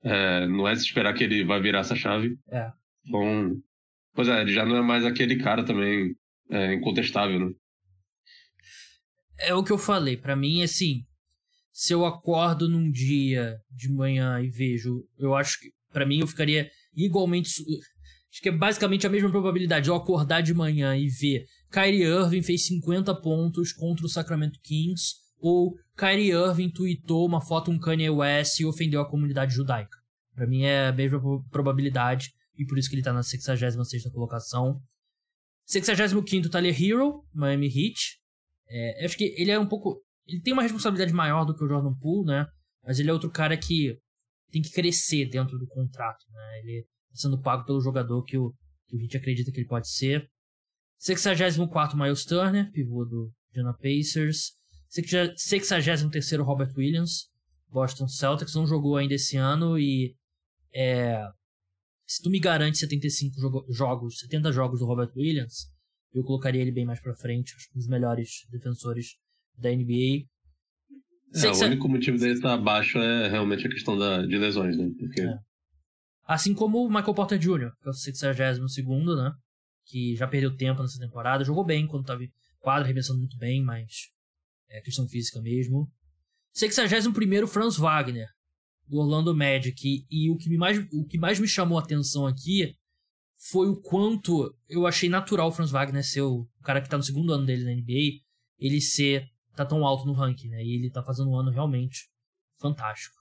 [0.04, 2.38] É, não é se esperar que ele vai virar essa chave.
[2.50, 2.72] É.
[3.06, 3.56] Então,
[4.14, 6.16] pois é, ele já não é mais aquele cara também
[6.50, 7.52] é, incontestável, né?
[9.40, 11.04] É o que eu falei, para mim, assim,
[11.72, 16.28] se eu acordo num dia de manhã e vejo, eu acho que para mim eu
[16.28, 21.08] ficaria igualmente acho que é basicamente a mesma probabilidade de eu acordar de manhã e
[21.08, 27.42] ver Kyrie Irving fez 50 pontos contra o Sacramento Kings ou Kyrie Irving tweetou uma
[27.42, 29.98] foto um Kanye West e ofendeu a comunidade judaica.
[30.34, 34.82] Para mim é a mesma probabilidade e por isso que ele tá na 66ª colocação.
[35.68, 38.20] 65º Tyler Hero, Miami Heat.
[38.70, 41.68] É, acho que ele é um pouco ele tem uma responsabilidade maior do que o
[41.68, 42.48] Jordan Poole, né?
[42.84, 43.98] Mas ele é outro cara que
[44.52, 46.60] tem que crescer dentro do contrato, né?
[46.60, 48.54] Ele tá sendo pago pelo jogador que o,
[48.88, 50.30] que o Heat acredita que ele pode ser.
[50.98, 54.54] 64 Miles Turner, pivô do Indiana Pacers.
[54.92, 57.30] 63 Robert Williams,
[57.70, 58.56] Boston Celtics.
[58.56, 60.16] Não jogou ainda esse ano e
[60.74, 61.24] é,
[62.06, 65.72] se tu me garante 75 jogo, jogos, 70 jogos do Robert Williams,
[66.14, 69.16] eu colocaria ele bem mais pra frente, acho que um dos melhores defensores
[69.58, 70.26] da NBA.
[71.34, 74.90] É, o único motivo dele estar abaixo é realmente a questão da, de lesões, né?
[75.00, 75.22] Porque...
[75.22, 75.40] É.
[76.26, 78.60] Assim como o Michael Porter Jr., que é o 62
[79.16, 79.32] né?
[79.86, 81.46] Que já perdeu tempo nessa temporada.
[81.46, 82.22] Jogou bem quando estava
[82.60, 84.12] quadro, arremessando muito bem, mas
[84.72, 85.92] é questão física mesmo.
[86.54, 88.28] 61 Franz Wagner,
[88.88, 90.06] do Orlando Magic.
[90.10, 92.76] E, o, que mais, o que mais me chamou a atenção aqui
[93.50, 97.04] foi o quanto eu achei natural o Franz Wagner ser o cara que está no
[97.04, 98.22] segundo ano dele na NBA,
[98.60, 100.64] ele ser tá tão alto no ranking, né?
[100.64, 102.10] E ele tá fazendo um ano realmente
[102.60, 103.16] fantástico.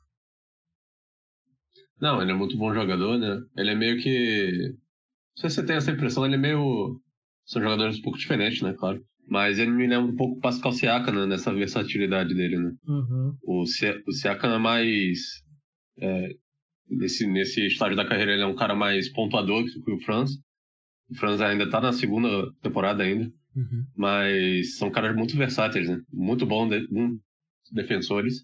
[2.01, 3.43] Não, ele é muito bom jogador, né?
[3.57, 4.71] Ele é meio que.
[4.71, 7.01] Não sei se você tem essa impressão, ele é meio.
[7.45, 8.75] São jogadores um pouco diferentes, né?
[8.75, 9.05] Claro.
[9.31, 11.25] Mas ele me lembra um pouco Pascal Siakam, né?
[11.25, 12.73] Nessa versatilidade dele, né?
[12.85, 13.37] Uhum.
[13.45, 15.21] O, o Siakam é mais.
[16.01, 16.31] É,
[16.91, 20.33] nesse, nesse estágio da carreira, ele é um cara mais pontuador que o Franz.
[21.09, 22.29] O Franz ainda tá na segunda
[22.61, 23.31] temporada ainda.
[23.55, 23.85] Uhum.
[23.97, 26.01] Mas são caras muito versáteis, né?
[26.13, 26.89] Muito bons de,
[27.73, 28.43] defensores.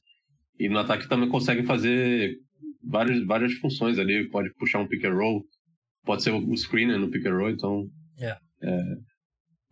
[0.56, 2.36] E no ataque também conseguem fazer
[2.80, 4.30] várias, várias funções ali.
[4.30, 5.44] Pode puxar um pick and roll,
[6.04, 7.90] pode ser o screener no pick and roll, então.
[8.20, 8.38] É.
[8.62, 9.15] é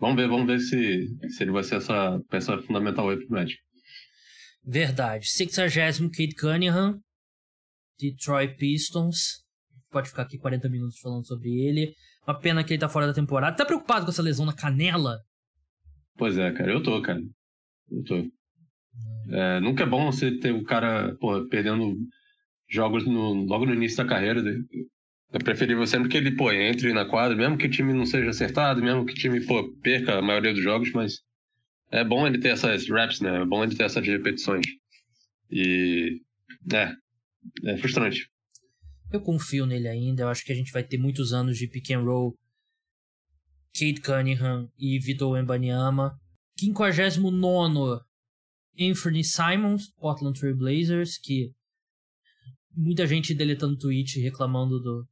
[0.04, 3.58] vamos ver, vamos ver se, se ele vai ser essa peça fundamental aí pro Magic.
[4.62, 5.26] Verdade.
[5.28, 7.00] 60 Kate Cunningham,
[7.98, 9.42] Detroit Pistons.
[9.90, 11.94] Pode ficar aqui 40 minutos falando sobre ele.
[12.26, 13.56] Uma pena que ele tá fora da temporada.
[13.56, 15.20] Tá preocupado com essa lesão na canela?
[16.16, 16.70] Pois é, cara.
[16.70, 17.20] Eu tô, cara.
[17.90, 18.30] Eu tô.
[19.30, 21.96] É, nunca é bom você ter o cara pô, perdendo
[22.68, 24.42] jogos no, logo no início da carreira.
[25.34, 28.30] É preferível sempre que ele pô, entre na quadra, mesmo que o time não seja
[28.30, 31.22] acertado, mesmo que o time pô, perca a maioria dos jogos, mas
[31.90, 33.42] é bom ele ter essas reps, né?
[33.42, 34.64] É bom ele ter essas repetições.
[35.50, 36.20] E.
[36.72, 36.94] É.
[37.64, 38.30] É frustrante.
[39.12, 40.22] Eu confio nele ainda.
[40.22, 42.38] Eu acho que a gente vai ter muitos anos de pick and roll.
[43.72, 46.16] Kate Cunningham e Vitor Wembanyama.
[46.58, 48.00] 59
[48.78, 51.52] Anthony Simons, Portland Trail Blazers, que
[52.72, 55.06] muita gente deletando tweet reclamando do,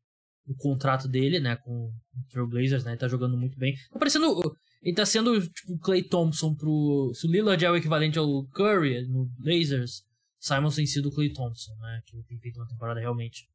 [0.46, 3.74] do contrato dele, né, com o Trail Blazers, né, ele tá jogando muito bem.
[3.90, 8.18] Tá parecendo, ele tá sendo tipo Clay Thompson pro, se o Lillard é o equivalente
[8.18, 10.05] ao Curry no Blazers,
[10.38, 13.48] Simons tem sido o Clay Thompson, né, que tem feito uma temporada realmente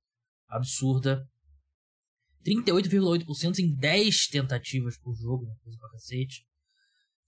[0.47, 1.27] absurda.
[2.45, 5.53] 38,8% em 10 tentativas por jogo, né?
[5.61, 6.45] coisa pra cacete.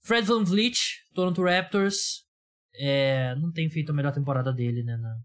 [0.00, 0.78] Fred Van Vliet,
[1.12, 2.24] Toronto Raptors,
[2.74, 5.20] é, não tem feito a melhor temporada dele né, na,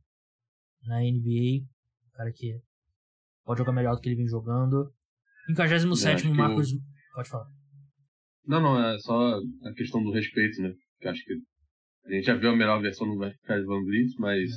[0.84, 1.66] na NBA.
[2.10, 2.60] O cara que
[3.46, 4.92] pode jogar melhor do que ele vem jogando.
[5.48, 6.74] 57 é, Marcos.
[6.74, 6.80] Eu...
[7.14, 7.48] Pode falar.
[8.46, 10.74] Não, não, é só a questão do respeito, né?
[11.00, 11.34] Que acho que
[12.06, 14.50] a gente já viu a melhor versão do Fred Van Vliet, mas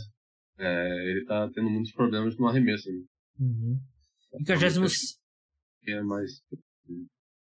[0.59, 0.65] é.
[0.65, 2.91] É, ele tá tendo muitos problemas no arremesso.
[2.91, 3.05] Né?
[3.41, 3.81] Uhum.
[4.39, 5.19] 57
[5.87, 6.43] é mais.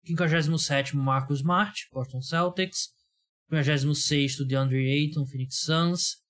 [0.07, 2.91] 57 Marcos Smart, Boston Celtics.
[3.49, 6.23] 56 DeAndre Ayton, Phoenix Suns.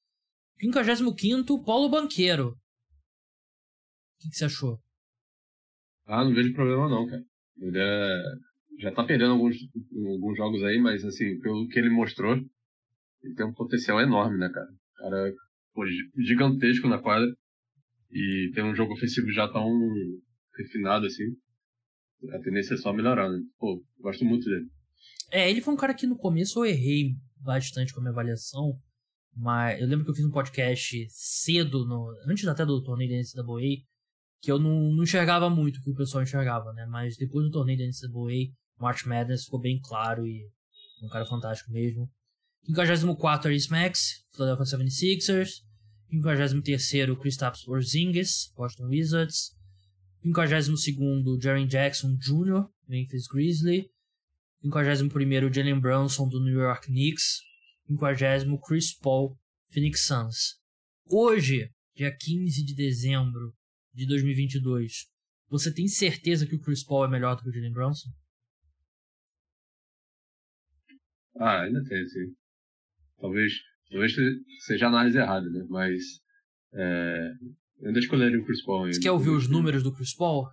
[0.61, 2.51] 55 Paulo Banqueiro.
[2.51, 2.57] O
[4.21, 4.81] que, que, você achou?
[6.11, 7.23] Ah, não vejo problema não, cara.
[7.59, 8.23] Ele é...
[8.81, 9.57] já tá perdendo alguns,
[9.95, 12.35] alguns jogos aí, mas assim, pelo que ele mostrou,
[13.23, 14.69] ele tem um potencial enorme, né, cara?
[14.97, 15.33] Cara
[15.73, 15.85] pô,
[16.19, 17.29] gigantesco na quadra.
[18.11, 19.71] E tem um jogo ofensivo já tão
[20.59, 21.25] refinado assim.
[22.33, 23.39] A tendência é só melhorar, né?
[23.57, 24.67] Pô, gosto muito dele.
[25.31, 28.77] É, ele foi um cara que no começo eu errei bastante com a minha avaliação.
[29.37, 33.17] Mas eu lembro que eu fiz um podcast cedo, no, antes até do torneio da
[33.17, 33.85] NCAA,
[34.41, 36.87] que eu não, não enxergava muito o que o pessoal enxergava, né?
[36.87, 40.49] Mas depois do torneio da NCAA, March Madness ficou bem claro e
[41.03, 42.11] um cara fantástico mesmo.
[42.65, 45.63] 54 Aris Max, Philadelphia 76ers.
[46.13, 49.53] 53º Kristaps Porzingis, Boston Wizards.
[50.25, 53.85] 52º Jaren Jackson Jr., Memphis Grizzlies.
[54.65, 57.41] 51º Jalen Brunson do New York Knicks.
[57.89, 59.37] 50 Chris Paul,
[59.69, 60.59] Phoenix Suns.
[61.07, 63.55] Hoje, dia 15 de dezembro
[63.93, 65.07] de 2022,
[65.49, 68.09] você tem certeza que o Chris Paul é melhor do que o Jalen Brunson?
[71.37, 72.35] Ah, ainda tem, sim.
[73.19, 73.53] Talvez
[73.91, 74.13] Talvez
[74.61, 75.67] seja análise errada, né?
[75.69, 76.01] Mas
[76.73, 77.33] é,
[77.81, 78.87] eu ainda escolheria o Chris Paul.
[78.87, 80.47] Você quer ouvir os números do Chris Paul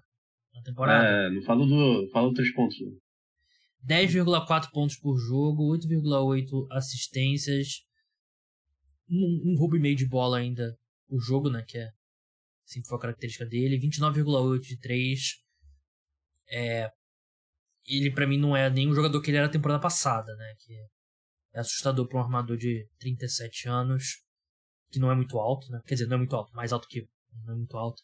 [0.54, 1.08] na temporada?
[1.08, 2.10] É, não falo do.
[2.12, 2.76] Falo três pontos.
[2.80, 2.92] Né?
[3.88, 7.84] 10,4 pontos por jogo, 8,8 assistências,
[9.08, 10.76] um, um roubo e meio de bola ainda
[11.08, 11.64] por jogo, né?
[11.66, 11.90] Que é
[12.68, 13.80] sempre foi a característica dele.
[13.80, 15.22] 29,8 de 3.
[16.50, 16.92] É,
[17.86, 20.56] ele para mim não é nenhum jogador que ele era a temporada passada, né?
[20.60, 20.74] Que
[21.54, 24.22] é assustador para um armador de 37 anos,
[24.92, 25.82] que não é muito alto, né?
[25.88, 27.08] Quer dizer, não é muito alto, mais alto que
[27.46, 28.04] não é muito alto.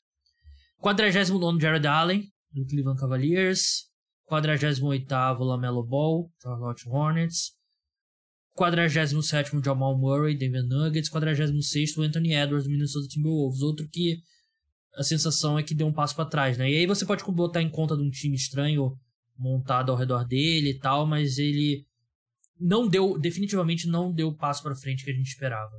[0.79, 3.91] 49 Jared Allen, do Cleveland Cavaliers.
[4.25, 4.81] 48
[5.39, 7.51] Lamelo Ball, Charlotte Hornets.
[8.55, 11.09] 47 Jamal Murray, Denver Nuggets.
[11.09, 13.61] 46 Anthony Edwards, Minnesota Timberwolves.
[13.61, 14.21] Outro que
[14.95, 16.69] a sensação é que deu um passo para trás, né?
[16.69, 18.97] E aí você pode botar em conta de um time estranho
[19.37, 21.85] montado ao redor dele e tal, mas ele
[22.59, 25.75] não deu, definitivamente não deu o passo para frente que a gente esperava.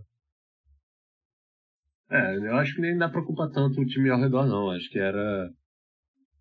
[2.11, 4.71] É, eu acho que nem dá pra culpar tanto o time ao redor, não.
[4.71, 5.51] Acho que era.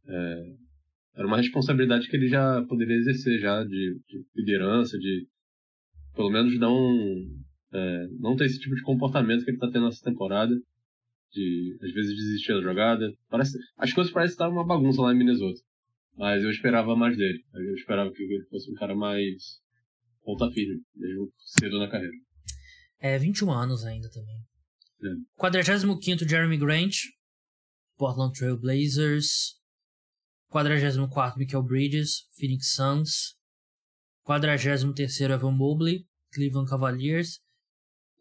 [0.08, 0.56] É,
[1.16, 5.28] era uma responsabilidade que ele já poderia exercer já de, de liderança, de
[6.16, 6.96] pelo menos não,
[7.72, 10.54] é, não ter esse tipo de comportamento que ele tá tendo nessa temporada.
[11.34, 13.12] De às vezes desistir da jogada.
[13.30, 15.60] Parece, as coisas parecem estar uma bagunça lá em Minnesota.
[16.16, 17.44] Mas eu esperava mais dele.
[17.54, 19.60] Eu esperava que ele fosse um cara mais
[20.24, 22.14] ponta firme, mesmo cedo na carreira.
[23.00, 24.38] É, 21 anos ainda também.
[25.04, 25.10] É.
[25.36, 26.96] 45 Jeremy Grant,
[27.98, 29.62] Portland Trail Blazers.
[30.50, 33.36] 44 Michael Bridges, Phoenix Suns.
[34.24, 37.40] 43 Evan Mobley, Cleveland Cavaliers.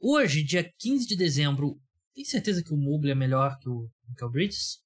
[0.00, 1.78] Hoje, dia 15 de dezembro,
[2.14, 4.82] tem certeza que o Mobley é melhor que o Bridges?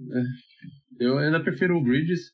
[0.00, 1.04] É.
[1.04, 2.32] Eu ainda prefiro o Bridges,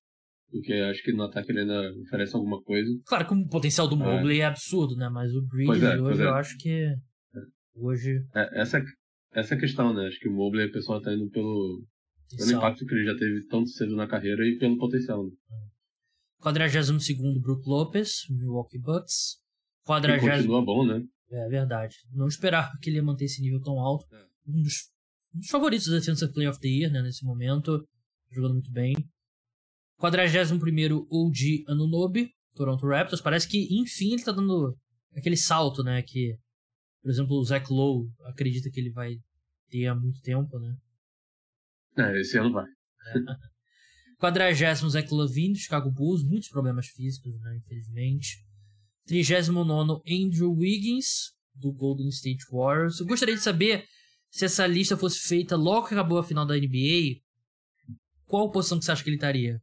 [0.51, 2.91] porque acho que no ataque ele ainda oferece alguma coisa.
[3.07, 5.09] Claro que o potencial do Mobley é, é absurdo, né?
[5.09, 6.25] Mas o Bridges é, hoje é.
[6.25, 6.71] eu acho que.
[6.71, 6.97] É.
[7.75, 8.25] Hoje.
[8.53, 8.83] essa,
[9.33, 10.07] essa questão, né?
[10.07, 11.85] Acho que o Mobley, o pessoal tá indo pelo,
[12.37, 15.25] pelo impacto que ele já teve tão cedo na carreira e pelo potencial.
[15.25, 15.33] Né?
[16.41, 16.91] 42
[17.41, 19.43] Brook Lopes, Milwaukee Bucks.
[19.85, 20.21] 40...
[20.21, 21.03] continua bom, né?
[21.35, 21.97] É verdade.
[22.13, 24.07] Não esperava que ele ia manter esse nível tão alto.
[24.15, 24.25] É.
[24.47, 24.75] Um, dos,
[25.35, 27.87] um dos favoritos da Defensive Play of the Year, né, nesse momento.
[28.31, 28.95] Jogando muito bem.
[29.97, 33.23] 41 OG Anunobi, Toronto Raptors.
[33.23, 34.77] Parece que, enfim, ele tá dando
[35.17, 36.03] aquele salto, né?
[36.03, 36.37] Que,
[37.03, 39.17] por exemplo, o Zach Lowe acredita que ele vai
[39.71, 40.77] ter há muito tempo, né?
[41.97, 42.67] É, esse ano vai.
[42.67, 43.15] É.
[44.19, 48.44] 40 Zach Lavine, Chicago Bulls, muitos problemas físicos, né, infelizmente.
[49.07, 53.01] 39 Andrew Wiggins, do Golden State Warriors.
[53.01, 53.85] Eu gostaria de saber
[54.31, 57.21] se essa lista fosse feita logo que acabou a final da NBA,
[58.25, 59.61] qual posição que você acha que ele estaria?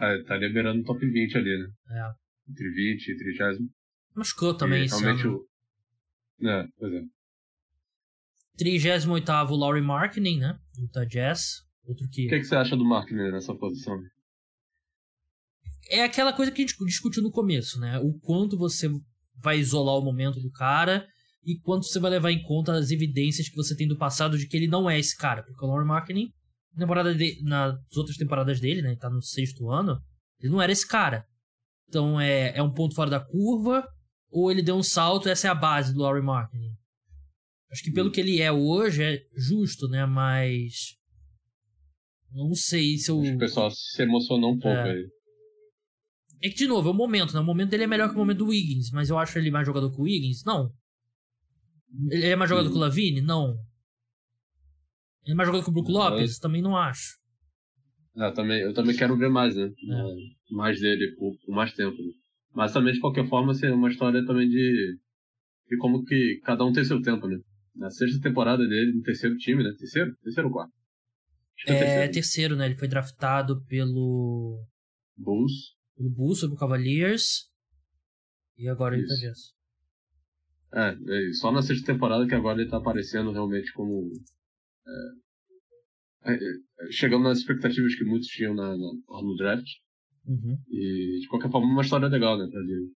[0.00, 1.68] Ah, estaria beirando o top 20 ali, né?
[1.90, 2.50] É.
[2.50, 3.58] Entre 20 e 30.
[4.14, 5.46] Machucou também esse realmente ano.
[6.40, 6.48] O...
[6.48, 7.02] É, pois é.
[8.56, 10.58] 38 Laurie Marketing, né?
[10.78, 11.62] Utah Jazz.
[11.84, 12.26] Outro que...
[12.26, 13.96] O que, é que você acha do Marketing nessa posição?
[15.88, 17.98] É aquela coisa que a gente discutiu no começo, né?
[17.98, 18.88] O quanto você
[19.36, 21.06] vai isolar o momento do cara
[21.44, 24.46] e quanto você vai levar em conta as evidências que você tem do passado de
[24.46, 25.42] que ele não é esse cara.
[25.42, 26.30] Porque o Laurie Marketing,
[26.74, 28.90] na temporada de, nas outras temporadas dele, né?
[28.90, 30.00] Ele tá no sexto ano,
[30.38, 31.24] ele não era esse cara.
[31.88, 33.86] Então é, é um ponto fora da curva,
[34.30, 36.74] ou ele deu um salto, essa é a base do Laurie Marketing.
[37.70, 40.04] Acho que pelo que ele é hoje é justo, né?
[40.04, 40.96] Mas.
[42.32, 43.20] Não sei se eu.
[43.20, 44.92] Acho que o pessoal se emocionou um pouco é.
[44.92, 45.08] aí.
[46.42, 47.40] É que, de novo, é o momento, né?
[47.40, 49.66] O momento dele é melhor que o momento do Wiggins, mas eu acho ele mais
[49.66, 50.42] jogador que o Wiggins?
[50.44, 50.72] Não.
[52.10, 52.72] Ele é mais jogador hum.
[52.72, 53.20] que o Lavine?
[53.20, 53.58] Não.
[55.24, 56.38] Ele é mais jogador que o Brook Lopes?
[56.38, 57.18] Também não acho.
[58.16, 59.66] Eu também, eu também quero ver mais, né?
[59.66, 60.54] É.
[60.54, 61.96] Mais dele por, por mais tempo.
[61.96, 62.12] Né?
[62.54, 64.98] Mas também, de qualquer forma, assim, é uma história também de,
[65.68, 67.38] de como que cada um tem seu tempo, né?
[67.76, 69.72] Na sexta temporada dele, no terceiro time, né?
[69.78, 70.14] Terceiro?
[70.22, 70.72] Terceiro ou quarto?
[71.66, 72.12] É, é terceiro.
[72.12, 72.66] terceiro, né?
[72.66, 74.66] Ele foi draftado pelo.
[75.16, 75.79] Bulls.
[76.00, 77.50] Pelo Bulls, pelo Cavaliers.
[78.56, 79.52] E agora ele tá Jazz.
[80.72, 84.10] É, é, só na sexta temporada que agora ele tá aparecendo realmente como.
[86.24, 89.68] É, é, é chegando nas expectativas que muitos tinham na, na, no draft.
[90.24, 90.56] Uhum.
[90.70, 92.92] E de qualquer forma, uma história legal, né, pra ele.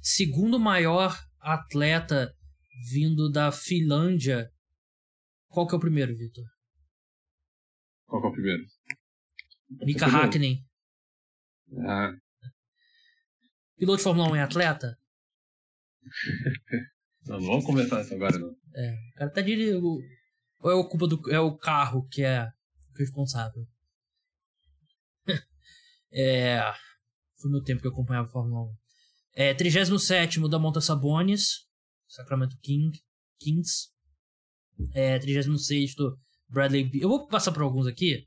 [0.00, 2.34] Segundo maior atleta
[2.90, 4.50] vindo da Finlândia.
[5.48, 6.44] Qual que é o primeiro, Vitor?
[8.06, 8.64] Qual que é o primeiro?
[9.84, 10.65] Mika Hakkinen.
[11.86, 12.12] Ah.
[13.76, 14.98] Piloto de Fórmula 1 é atleta?
[17.26, 18.56] não, não vamos conversar isso agora, não.
[18.74, 19.74] É, o cara tá de.
[19.74, 21.30] Ou é o culpa do.
[21.30, 22.50] É o carro que é
[22.96, 23.66] responsável?
[26.12, 26.60] é.
[27.40, 28.76] Foi meu tempo que eu acompanhava a Fórmula 1.
[29.34, 31.66] É, 37 da Monta Sabonis,
[32.08, 32.98] Sacramento King,
[33.38, 33.90] Kings.
[34.94, 35.94] É, 36
[36.48, 37.02] Bradley Beal.
[37.02, 38.26] Eu vou passar por alguns aqui.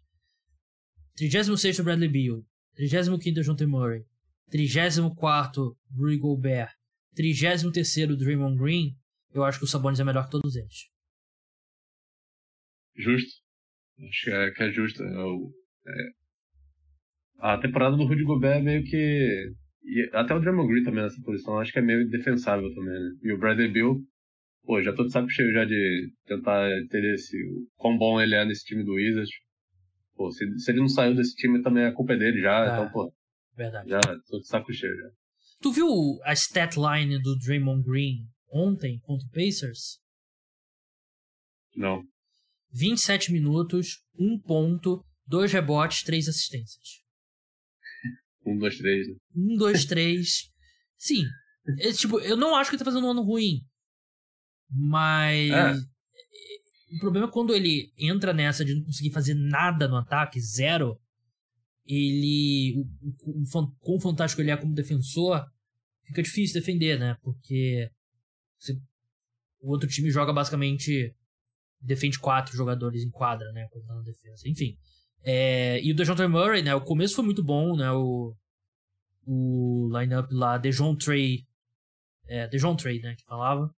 [1.15, 2.45] 36 Bradley Beal.
[2.79, 4.05] 35 Jonathan Murray.
[4.49, 6.71] 34 Rudy Gobert.
[7.13, 8.95] 33 Draymond Green.
[9.33, 10.87] Eu acho que o Sabonis é melhor que todos eles.
[12.95, 13.41] Justo.
[13.99, 15.03] Acho que é, que é justo.
[15.03, 15.51] Eu,
[15.85, 16.09] é...
[17.39, 19.51] A temporada do Rudy Gobert é meio que.
[19.83, 23.11] E até o Draymond Green também nessa posição, acho que é meio defensável também, né?
[23.23, 24.01] E o Bradley Bill,
[24.63, 27.37] pô, já tô de saco cheio já de tentar entender esse,
[27.75, 29.31] quão bom ele é nesse time do Wizards.
[30.19, 32.73] Pô, se, se ele não saiu desse time também a culpa é dele já, ah,
[32.73, 33.13] então, pô.
[33.55, 33.89] Verdade.
[33.89, 35.09] Já tô de saco cheio já.
[35.61, 35.87] Tu viu
[36.25, 40.01] a stat line do Draymond Green ontem contra o Pacers?
[41.73, 42.03] Não.
[42.73, 47.01] 27 minutos, 1 ponto, 2 rebotes, 3 assistências.
[48.45, 49.07] 1, 2, 3.
[49.37, 50.51] 1, 2, 3.
[50.97, 51.23] Sim.
[51.79, 53.61] É, tipo, eu não acho que ele tá fazendo um ano ruim.
[54.69, 55.49] Mas.
[55.49, 55.73] É.
[56.91, 60.99] O problema é quando ele entra nessa de não conseguir fazer nada no ataque, zero.
[61.85, 62.73] Ele.
[63.01, 65.45] O, o, o, quão fantástico ele é como defensor,
[66.05, 67.15] fica difícil defender, né?
[67.21, 67.89] Porque.
[68.57, 68.73] Você,
[69.61, 71.15] o outro time joga basicamente.
[71.81, 73.67] Defende quatro jogadores em quadra, né?
[73.87, 74.47] Na defesa.
[74.47, 74.77] Enfim.
[75.23, 76.73] É, e o DeJounte Murray, né?
[76.75, 77.91] O começo foi muito bom, né?
[77.91, 78.35] O,
[79.25, 81.45] o lineup lá, DeJounte.
[82.27, 83.15] É, DeJounte né?
[83.15, 83.73] Que falava.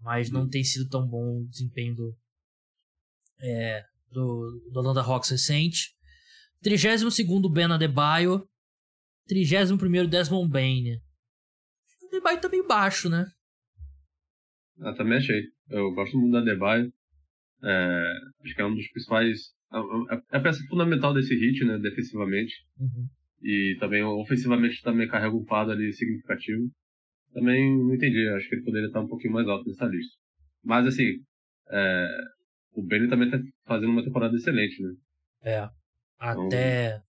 [0.00, 2.16] Mas não tem sido tão bom o desempenho do,
[3.40, 5.94] é, do, do Atlanta Hawks recente.
[6.62, 7.16] 32
[7.52, 8.46] Ben Adebayo.
[9.28, 10.96] 31 Desmond Bain.
[12.02, 13.26] O Adebayo tá meio baixo, né?
[14.80, 15.42] Ah, também achei.
[15.68, 16.92] Eu gosto muito do Adebayo.
[17.62, 18.12] É,
[18.44, 22.54] acho que é um dos principais é a peça fundamental desse hit, né, defensivamente.
[22.78, 23.08] Uhum.
[23.42, 26.70] E também ofensivamente também carrega um fardo ali significativo.
[27.32, 30.14] Também não entendi, acho que ele poderia estar um pouquinho mais alto nessa lista.
[30.64, 31.20] Mas assim,
[31.70, 32.08] é,
[32.76, 34.90] o Benny também tá fazendo uma temporada excelente, né?
[35.42, 35.68] É.
[36.18, 37.02] Até, então...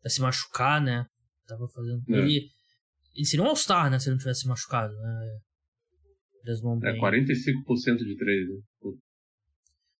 [0.00, 1.06] até se machucar, né?
[1.46, 2.02] Tava fazendo.
[2.08, 2.18] É.
[2.18, 2.50] Ele,
[3.14, 3.98] ele seria um All-Star, né?
[3.98, 5.38] Se ele não tivesse se machucado, né?
[6.44, 8.56] Desmond é, 45% de 3, né?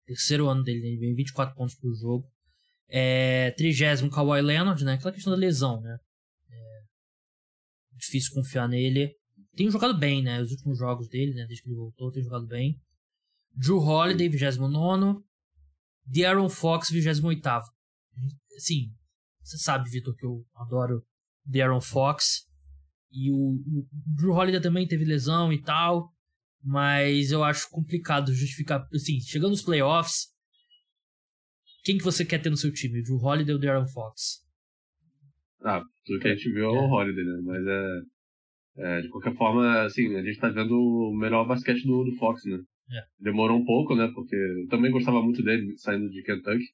[0.05, 2.27] Terceiro ano dele, ele vem 24 pontos por jogo.
[2.87, 4.93] É, trigésimo Kawhi Leonard, né?
[4.93, 5.97] Aquela questão da lesão, né?
[6.49, 6.81] É,
[7.95, 9.13] difícil confiar nele.
[9.55, 10.41] Tem jogado bem, né?
[10.41, 11.45] Os últimos jogos dele, né?
[11.45, 12.75] Desde que ele voltou, tem jogado bem.
[13.59, 15.21] Drew Holiday, 29.
[16.05, 17.43] De'Aaron Fox, 28.
[18.55, 18.93] Assim,
[19.43, 21.03] você sabe, Vitor, que eu adoro
[21.45, 22.47] De'Aaron Fox.
[23.11, 26.09] E o, o Drew Holiday também teve lesão e tal.
[26.63, 28.87] Mas eu acho complicado justificar.
[28.93, 30.27] Assim, chegando nos playoffs,
[31.83, 33.01] quem que você quer ter no seu time?
[33.01, 34.41] O Drew Holiday ou De'Aaron Fox?
[35.61, 36.89] Ah, tudo que a gente viu é o.
[36.89, 37.41] Holiday, né?
[37.43, 42.05] Mas é, é, De qualquer forma, assim, a gente tá vendo o melhor basquete do,
[42.05, 42.57] do Fox, né?
[42.91, 43.03] É.
[43.19, 44.09] Demorou um pouco, né?
[44.13, 46.65] Porque eu também gostava muito dele saindo de Kentucky.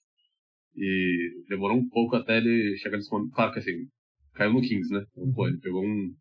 [0.77, 3.33] E demorou um pouco até ele chegar nesse momento.
[3.33, 3.87] Claro que assim,
[4.33, 5.05] caiu no Kings, né?
[5.11, 5.33] Então, uhum.
[5.33, 6.15] Pô, ele pegou um,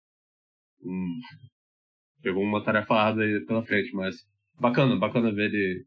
[0.82, 1.20] um.
[2.22, 4.16] Pegou uma tarefa árdua aí pela frente, mas
[4.58, 5.84] bacana, bacana ver ele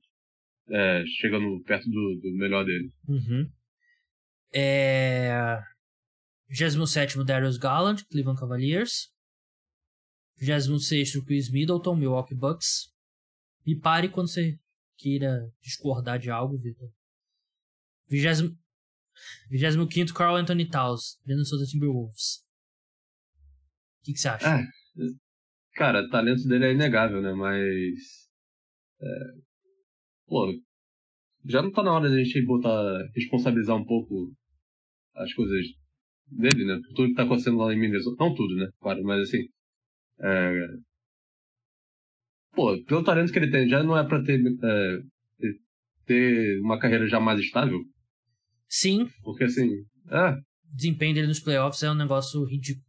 [0.70, 2.92] é, chegando perto do, do melhor dele.
[3.08, 3.50] Uhum.
[4.54, 5.62] É.
[6.50, 9.10] 27 Darius Garland, Cleveland Cavaliers.
[10.40, 12.94] 26 Chris Middleton, Milwaukee Bucks.
[13.68, 14.58] Me pare quando você
[14.98, 16.90] queira discordar de algo, Vitor.
[18.10, 22.46] 25 Carl Anthony Towns, Minnesota Timberwolves.
[24.00, 24.48] O que, que você acha?
[24.48, 24.64] É,
[25.74, 27.34] cara, o talento dele é inegável, né?
[27.34, 28.30] Mas.
[29.02, 29.06] É,
[30.28, 30.48] pô,
[31.44, 33.12] já não tá na hora de a gente botar.
[33.14, 34.34] responsabilizar um pouco
[35.14, 35.66] as coisas
[36.28, 36.80] dele, né?
[36.96, 38.16] Tudo que tá acontecendo lá em Minnesota.
[38.18, 38.70] Não tudo, né?
[38.80, 39.46] Claro, mas assim.
[40.22, 40.68] É,
[42.58, 45.00] pô, pelo talento que ele tem, já não é pra ter, é,
[46.08, 47.80] ter uma carreira já mais estável?
[48.68, 49.08] Sim.
[49.24, 49.70] Porque assim,
[50.10, 50.32] é.
[50.32, 52.84] O desempenho dele nos playoffs é um negócio ridículo.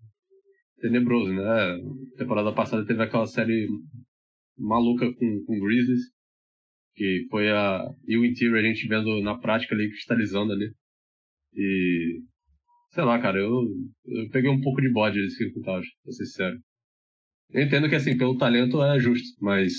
[0.80, 1.78] Tenebroso, né?
[2.16, 3.68] Temporada passada teve aquela série
[4.56, 6.02] maluca com, com Grizzlies,
[6.94, 7.84] que foi a.
[8.06, 10.72] E o interior a gente vendo na prática ali, cristalizando ali.
[11.54, 12.22] E.
[12.92, 13.50] Sei lá, cara, eu,
[14.06, 16.58] eu peguei um pouco de bode desse reportagem, pra ser sincero.
[17.50, 19.72] Eu entendo que, assim, pelo talento é justo, mas.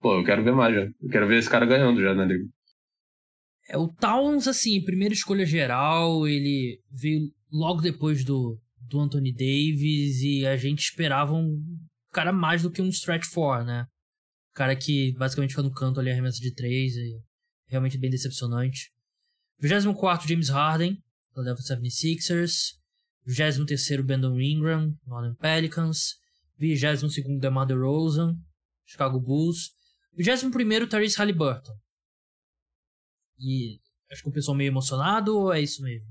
[0.00, 0.82] Pô, eu quero ver mais já.
[0.82, 2.44] Eu quero ver esse cara ganhando já na liga.
[3.68, 10.20] É, o Towns, assim, primeira escolha geral, ele veio logo depois do, do Anthony Davis
[10.20, 11.58] e a gente esperava um
[12.12, 13.86] cara mais do que um stretch four, né?
[14.54, 17.20] cara que basicamente fica no canto ali arremessa de três e
[17.66, 18.90] realmente bem decepcionante.
[19.60, 22.78] 24 James Harden, Philadelphia 76ers.
[23.26, 26.16] 23 Brandon Ingram, Northern Pelicans.
[26.60, 28.36] 22º DeMar DeRozan,
[28.84, 29.72] Chicago Bulls.
[30.18, 31.72] 21º Therese Halliburton.
[33.38, 33.80] E
[34.10, 36.06] acho que o pessoal meio emocionado ou é isso mesmo?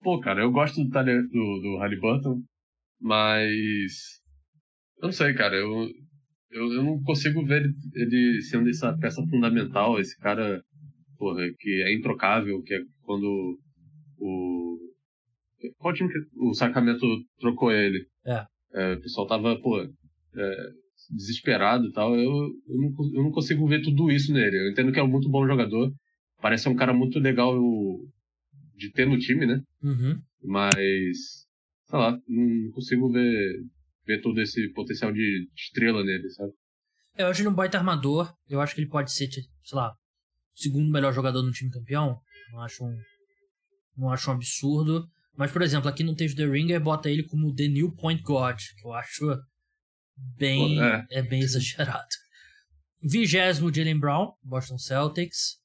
[0.00, 2.42] Pô, cara, eu gosto do, do, do Halliburton,
[3.00, 4.20] mas.
[4.98, 5.54] Eu não sei, cara.
[5.56, 5.88] Eu,
[6.50, 10.62] eu, eu não consigo ver ele, ele sendo essa peça fundamental, esse cara
[11.18, 13.58] porra, que é introcável, que é quando
[14.18, 14.78] o.
[15.76, 17.04] Qual time que o Sacramento
[17.40, 18.06] trocou ele?
[18.24, 18.46] É.
[18.74, 20.70] É, o pessoal tava, pô, é,
[21.10, 22.14] desesperado e tal.
[22.14, 22.30] Eu,
[22.68, 24.56] eu, não, eu não consigo ver tudo isso nele.
[24.56, 25.92] Eu entendo que é um muito bom jogador.
[26.40, 27.54] Parece um cara muito legal
[28.74, 29.60] de ter no time, né?
[29.82, 30.20] Uhum.
[30.44, 31.46] Mas,
[31.86, 33.62] sei lá, não consigo ver,
[34.06, 36.52] ver todo esse potencial de estrela nele, sabe?
[37.16, 38.32] Eu acho ele um baita armador.
[38.48, 39.42] Eu acho que ele pode ser, sei
[39.72, 42.20] lá, o segundo melhor jogador no time campeão.
[42.52, 42.96] Não acho um,
[43.96, 45.04] não acho um absurdo.
[45.38, 48.56] Mas, por exemplo, aqui no texto The Ringer bota ele como The New Point God,
[48.76, 49.40] que eu acho
[50.36, 51.04] bem, é.
[51.12, 52.08] é bem exagerado.
[53.00, 55.60] Vigésimo, Jalen Brown, Boston Celtics.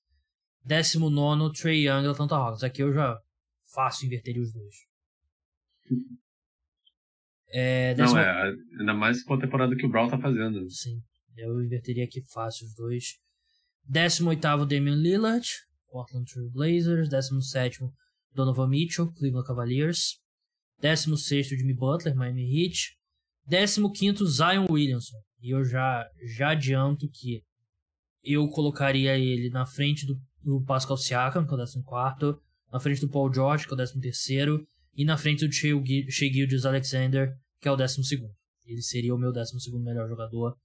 [0.64, 2.64] Décimo nono, Trey Young, Atlanta Hawks.
[2.64, 3.18] Aqui eu já
[3.74, 4.76] faço inverter os dois.
[7.50, 8.20] É, décimo...
[8.20, 10.70] Não, é, ainda mais com a temporada que o Brown tá fazendo.
[10.70, 11.02] Sim,
[11.36, 13.16] eu inverteria aqui fácil os dois.
[13.84, 15.48] Décimo oitavo, Damian Lillard,
[15.90, 17.10] Portland Trail Blazers.
[17.10, 17.92] Décimo sétimo,
[18.36, 20.20] Donovan Mitchell, Cleveland Cavaliers.
[20.82, 22.98] 16 Jimmy Butler, Miami Heat.
[23.48, 25.18] 15 Zion Williamson.
[25.42, 26.08] E eu já,
[26.38, 27.44] já adianto que
[28.24, 32.40] eu colocaria ele na frente do, do Pascal Siakam, que é o 14,
[32.72, 34.66] na frente do Paul George, que é o 13,
[34.96, 35.76] e na frente do Shea
[36.32, 38.02] Gildes Alexander, que é o 12.
[38.66, 39.54] Ele seria o meu 12
[39.84, 40.56] melhor jogador.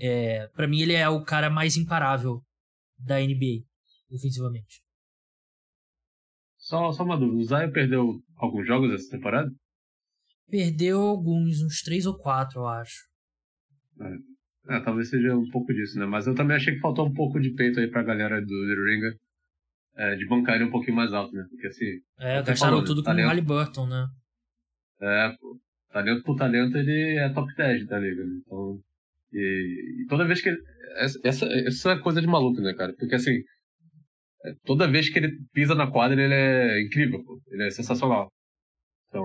[0.00, 2.42] É, para mim, ele é o cara mais imparável
[2.98, 3.62] da NBA,
[4.10, 4.83] ofensivamente.
[6.64, 9.52] Só, só uma dúvida, o Zion perdeu alguns jogos essa temporada?
[10.50, 13.06] Perdeu alguns, uns três ou quatro, eu acho.
[14.00, 14.76] É.
[14.76, 14.80] é.
[14.80, 16.06] talvez seja um pouco disso, né?
[16.06, 18.74] Mas eu também achei que faltou um pouco de peito aí pra galera do The
[18.82, 19.18] Ringer.
[19.96, 21.44] É, de bancar ele um pouquinho mais alto, né?
[21.50, 22.00] Porque assim.
[22.18, 24.06] É, gastaram falou, tudo com talento, o Halliburton, né?
[25.02, 25.60] É, pô.
[25.92, 28.40] Talento por talento, ele é top 10 da liga, né?
[28.44, 28.80] Então.
[29.32, 30.48] E, e toda vez que.
[30.48, 30.58] Ele,
[30.96, 32.94] essa, essa é coisa de maluco, né, cara?
[32.98, 33.44] Porque assim.
[34.64, 37.40] Toda vez que ele pisa na quadra, ele é incrível, pô.
[37.48, 38.28] Ele é sensacional.
[39.08, 39.24] Então.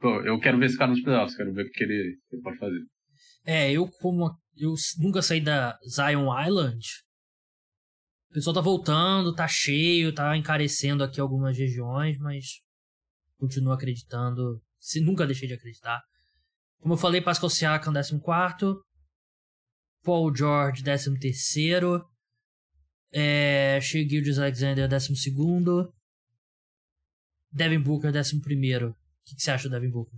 [0.00, 2.58] Pô, eu quero ver esse cara nos playoffs, quero ver o que ele, ele pode
[2.58, 2.80] fazer.
[3.44, 6.86] É, eu como eu nunca saí da Zion Island,
[8.30, 12.60] o pessoal tá voltando, tá cheio, tá encarecendo aqui algumas regiões, mas
[13.38, 14.60] continuo acreditando.
[14.78, 16.00] Se nunca deixei de acreditar.
[16.78, 18.80] Como eu falei, Pascal Siakam 14,
[20.04, 21.10] Paul George 13,
[23.12, 25.24] é, Shea Gildes Alexander 12,
[27.52, 28.36] Devin Booker 11.
[28.36, 28.94] O
[29.24, 30.14] que, que você acha do Devin Booker?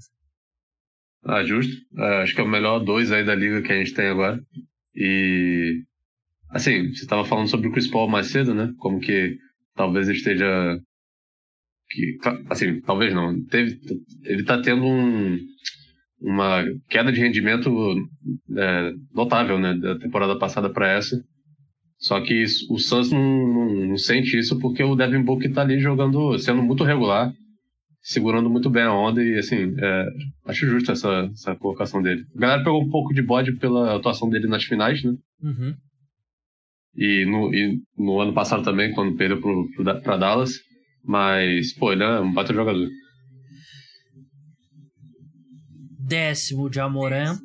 [1.24, 1.72] Ah, justo.
[1.98, 4.40] É, acho que é o melhor dois aí da liga que a gente tem agora.
[4.94, 5.84] E.
[6.50, 8.72] Assim, você estava falando sobre o Chris Paul mais cedo, né?
[8.78, 9.36] Como que
[9.76, 10.80] talvez ele esteja.
[11.88, 12.18] Que,
[12.48, 13.44] assim, talvez não.
[13.46, 13.78] Teve,
[14.24, 15.38] ele está tendo um,
[16.20, 17.70] uma queda de rendimento
[18.56, 19.74] é, notável, né?
[19.74, 21.22] Da temporada passada para essa.
[22.00, 25.78] Só que o Suns não, não, não, sente isso porque o Devin Booker está ali
[25.78, 27.32] jogando, sendo muito regular
[28.02, 30.06] segurando muito bem a onda e, assim, é,
[30.46, 32.24] acho justo essa, essa colocação dele.
[32.34, 35.12] A galera pegou um pouco de bode pela atuação dele nas finais, né?
[35.42, 35.74] Uhum.
[36.96, 40.52] E, no, e no ano passado também, quando perdeu pro, pro, pra Dallas.
[41.04, 42.88] Mas, pô, ele é um baita jogador.
[45.98, 47.38] Décimo de Amoran.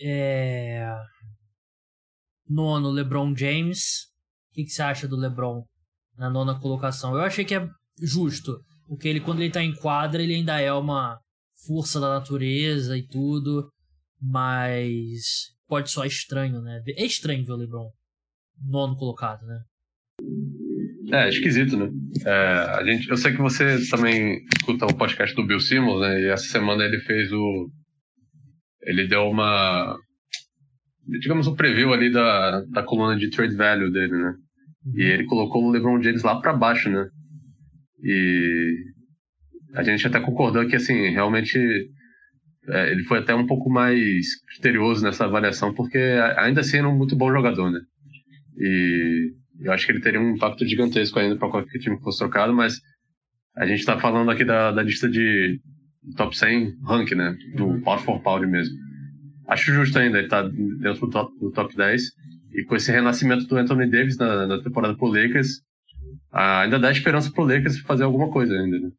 [0.00, 0.92] É...
[2.50, 4.08] Nono, LeBron James.
[4.50, 5.62] O que, que você acha do LeBron
[6.18, 7.14] na nona colocação?
[7.14, 7.66] Eu achei que é
[8.02, 8.58] justo.
[8.88, 11.16] Porque ele, quando ele tá em quadra, ele ainda é uma
[11.64, 13.70] força da natureza e tudo.
[14.20, 15.20] Mas
[15.68, 16.82] pode soar estranho, né?
[16.96, 17.88] É estranho ver o LeBron
[18.62, 19.60] nono colocado, né?
[21.12, 21.88] É, esquisito, né?
[22.24, 26.20] É, a gente, eu sei que você também escuta o podcast do Bill Simmons, né?
[26.20, 27.70] E essa semana ele fez o.
[28.82, 29.96] Ele deu uma.
[31.18, 34.34] Digamos, um preview ali da, da coluna de trade value dele, né?
[34.86, 34.92] Uhum.
[34.96, 37.08] E ele colocou o LeBron James lá para baixo, né?
[38.02, 38.74] E
[39.74, 41.58] a gente até concordou que, assim, realmente
[42.68, 45.98] é, ele foi até um pouco mais criterioso nessa avaliação, porque
[46.36, 47.80] ainda assim era um muito bom jogador, né?
[48.56, 52.18] E eu acho que ele teria um impacto gigantesco ainda para qualquer time que fosse
[52.18, 52.80] trocado, mas
[53.56, 55.58] a gente está falando aqui da, da lista de
[56.16, 57.36] top 100 rank, né?
[57.56, 58.74] Do power for power mesmo.
[59.50, 62.02] Acho justo ainda, ele tá dentro do top, do top 10.
[62.52, 65.60] E com esse renascimento do Anthony Davis na, na temporada pro Lakers,
[66.30, 68.92] ah, ainda dá esperança pro Lakers fazer alguma coisa ainda, né?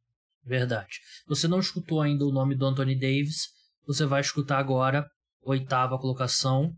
[0.45, 0.99] Verdade.
[1.25, 3.47] Você não escutou ainda o nome do Anthony Davis,
[3.87, 5.09] você vai escutar agora,
[5.41, 6.75] oitava colocação.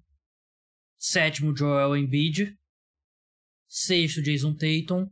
[1.00, 2.56] Sétimo, Joel Embiid.
[3.68, 5.10] Sexto, Jason Tatum.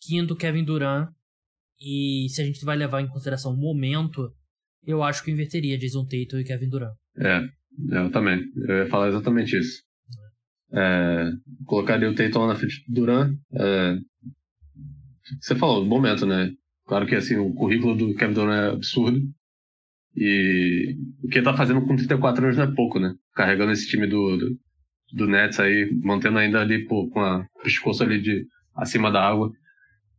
[0.00, 1.10] Quinto, Kevin Durant.
[1.80, 4.32] E se a gente vai levar em consideração o momento,
[4.86, 6.94] eu acho que eu inverteria Jason Tatum e Kevin Durant.
[7.18, 7.48] É,
[7.88, 8.42] eu também.
[8.56, 9.82] Eu ia falar exatamente isso.
[10.72, 11.32] É,
[11.66, 13.36] colocaria o Tatum na frente do Durant.
[13.54, 13.96] É,
[15.40, 16.52] você falou, momento, né?
[16.86, 19.20] Claro que assim, o currículo do Kevin Durant é absurdo.
[20.16, 23.14] E o que ele tá fazendo com 34 anos não é pouco, né?
[23.34, 24.58] Carregando esse time do, do,
[25.12, 29.52] do Nets aí, mantendo ainda ali pô, com a pescoço ali de acima da água.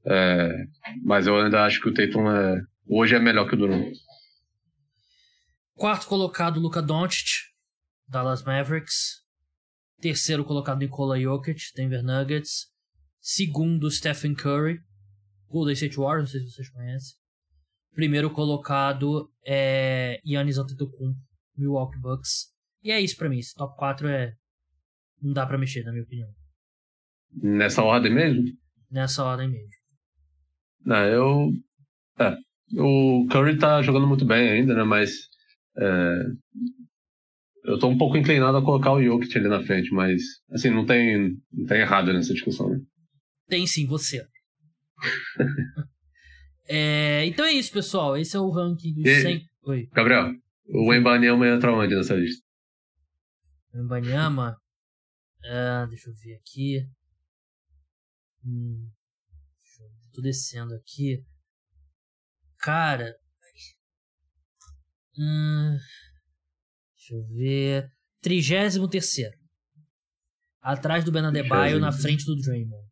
[0.06, 0.66] É,
[1.04, 3.94] mas eu ainda acho que o Tatum é, hoje é melhor que o Durant.
[5.76, 7.51] Quarto colocado, Luka Doncic,
[8.12, 9.22] Dallas Mavericks.
[10.00, 12.68] Terceiro colocado, Nikola Jokic, Denver Nuggets.
[13.20, 14.80] Segundo, Stephen Curry,
[15.48, 17.16] Golden State Warriors, não sei se vocês conhecem.
[17.94, 21.20] Primeiro colocado é Giannis Antetokounmpo,
[21.56, 22.52] Milwaukee Bucks.
[22.84, 24.34] E é isso para mim, esse top 4 é
[25.22, 26.30] não dá para mexer, na minha opinião.
[27.32, 28.44] Nessa ordem mesmo?
[28.90, 29.70] Nessa ordem mesmo.
[30.84, 31.52] Não, eu
[32.20, 32.36] é,
[32.80, 35.12] o Curry tá jogando muito bem ainda, né, mas
[35.78, 36.24] é,
[37.64, 40.86] eu tô um pouco inclinado a colocar o Jokic ali na frente, mas assim, não
[40.86, 42.80] tem, não tem errado nessa discussão, né?
[43.48, 44.26] Tem sim, você.
[46.68, 48.18] é, então é isso, pessoal.
[48.18, 49.46] Esse é o ranking dos e, 100.
[49.64, 49.88] Oi.
[49.94, 50.34] Gabriel,
[50.68, 52.44] o Embanyama entra onde nessa lista?
[53.74, 54.58] O Embanyama.
[55.44, 56.86] Ah, deixa eu ver aqui.
[58.46, 58.90] Hum,
[59.80, 59.88] eu...
[60.14, 61.24] Tô descendo aqui.
[62.60, 63.16] Cara.
[65.18, 65.78] Hum,
[67.12, 67.92] deixa eu ver.
[68.22, 68.78] 33
[70.62, 72.88] Atrás do Benadebaio, na frente do Draymond.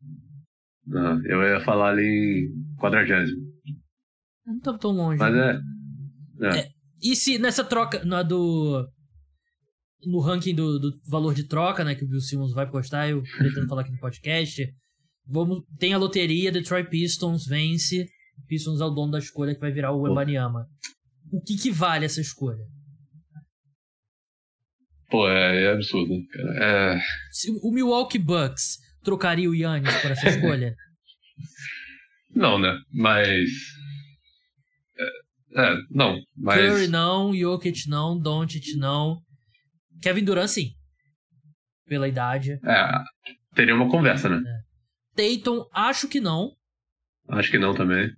[0.86, 3.40] Não, eu ia falar ali em quadragésimo.
[4.44, 5.18] Não tá tão longe.
[5.18, 5.62] Mas né?
[6.40, 6.46] é.
[6.46, 6.58] é.
[6.60, 6.68] é.
[7.00, 8.86] E se nessa troca, na do.
[10.04, 13.22] No ranking do, do valor de troca, né, que o Bill Simmons vai postar, eu
[13.22, 14.66] pretendo falar aqui no podcast.
[15.26, 18.08] Vamos, tem a loteria, Detroit Pistons vence.
[18.48, 20.66] Pistons é o dono da escolha que vai virar o Embanyama.
[21.30, 22.64] O que, que vale essa escolha?
[25.10, 26.64] Pô, é, é absurdo, cara.
[26.64, 27.00] É...
[27.62, 30.74] O Milwaukee Bucks trocaria o Yannis por essa escolha?
[32.34, 32.78] não, né?
[32.92, 33.50] Mas.
[35.56, 36.60] É, é, não, mas.
[36.60, 39.20] Curry não, Jokic não, Doncic não.
[40.00, 40.70] Kevin Durant sim.
[41.86, 42.52] Pela idade.
[42.64, 42.88] É,
[43.54, 44.42] teria uma conversa, né?
[44.46, 44.70] É.
[45.16, 46.52] Tatum, acho que não.
[47.28, 48.10] Acho que não também.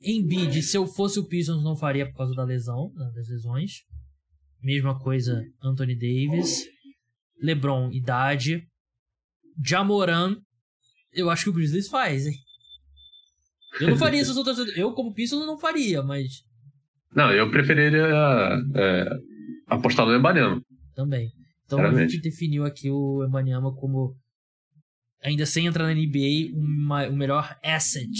[0.00, 3.82] Embiid, se eu fosse o Pistons, não faria por causa da lesão, né, das lesões.
[4.66, 6.66] Mesma coisa, Anthony Davis.
[7.40, 8.66] LeBron, idade.
[9.64, 10.38] Jamoran,
[11.12, 12.34] eu acho que o Grizzlies faz, hein?
[13.80, 14.58] Eu não faria essas outras.
[14.76, 16.42] Eu, como Pistons, não faria, mas.
[17.14, 18.08] Não, eu preferiria
[18.74, 19.08] é,
[19.68, 20.60] apostar no Embanyama.
[20.96, 21.30] Também.
[21.64, 24.16] Então a gente definiu aqui o Embanyama como,
[25.22, 28.10] ainda sem entrar na NBA, o um melhor asset,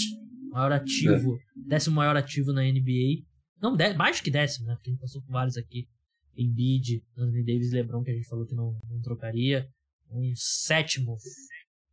[0.49, 1.39] maior ativo, é.
[1.67, 3.25] décimo maior ativo na NBA.
[3.61, 4.75] Não, mais que décimo, né?
[4.75, 5.89] Porque a gente passou por vários aqui.
[6.37, 9.67] Embiid, Anthony Davis LeBron, que a gente falou que não, não trocaria.
[10.09, 11.17] Um sétimo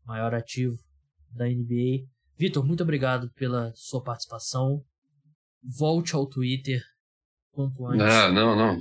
[0.06, 0.76] maior ativo
[1.30, 2.06] da NBA.
[2.38, 4.82] Vitor, muito obrigado pela sua participação.
[5.62, 6.80] Volte ao Twitter
[7.50, 8.02] quanto antes.
[8.02, 8.78] Ah, não, não.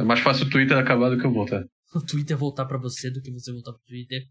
[0.00, 1.64] É mais fácil o Twitter acabar do que eu voltar.
[1.94, 4.22] O Twitter voltar para você do que você voltar pro Twitter.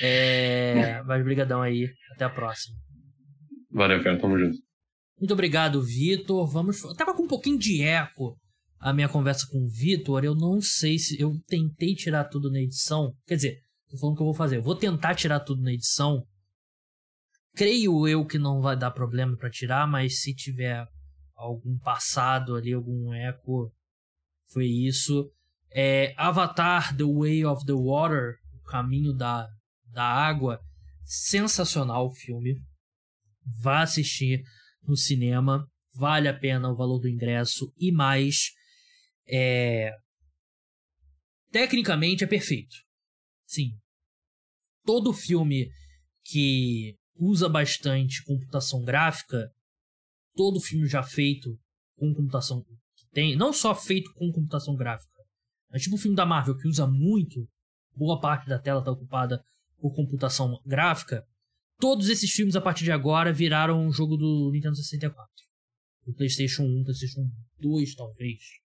[0.00, 1.02] É...
[1.04, 1.86] Mas brigadão aí.
[2.14, 2.78] Até a próxima.
[3.70, 4.18] Valeu, cara.
[4.18, 4.56] Tamo junto.
[5.20, 6.50] Muito obrigado, Vitor.
[6.50, 6.82] Vamos.
[6.82, 8.38] Eu tava com um pouquinho de eco
[8.84, 10.24] a minha conversa com o Vitor.
[10.24, 11.18] Eu não sei se.
[11.18, 13.16] Eu tentei tirar tudo na edição.
[13.26, 14.58] Quer dizer, tô falando que eu vou fazer.
[14.58, 16.22] Eu vou tentar tirar tudo na edição.
[17.54, 20.86] Creio eu que não vai dar problema para tirar, mas se tiver
[21.34, 23.72] algum passado ali, algum eco,
[24.52, 25.32] foi isso.
[25.70, 29.48] É, Avatar The Way of the Water, O Caminho da,
[29.92, 30.60] da Água,
[31.04, 32.60] sensacional o filme.
[33.62, 34.42] Vá assistir
[34.86, 38.52] no cinema, vale a pena o valor do ingresso e mais.
[39.26, 39.90] É...
[41.50, 42.76] Tecnicamente é perfeito.
[43.46, 43.78] Sim.
[44.84, 45.70] Todo filme
[46.24, 49.50] que usa bastante computação gráfica,
[50.34, 51.58] todo filme já feito
[51.96, 52.64] com computação
[53.12, 55.22] tem, não só feito com computação gráfica,
[55.72, 57.48] é tipo o filme da Marvel que usa muito,
[57.96, 59.44] boa parte da tela está ocupada
[59.78, 61.24] por computação gráfica.
[61.78, 65.28] Todos esses filmes a partir de agora viraram um jogo do Nintendo 64.
[66.06, 68.63] Do PlayStation 1, PlayStation 2 talvez.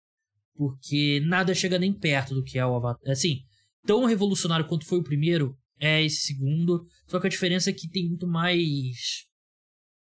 [0.57, 3.11] Porque nada chega nem perto do que é o Avatar.
[3.11, 3.40] Assim,
[3.84, 6.86] tão revolucionário quanto foi o primeiro é esse segundo.
[7.07, 9.26] Só que a diferença é que tem muito mais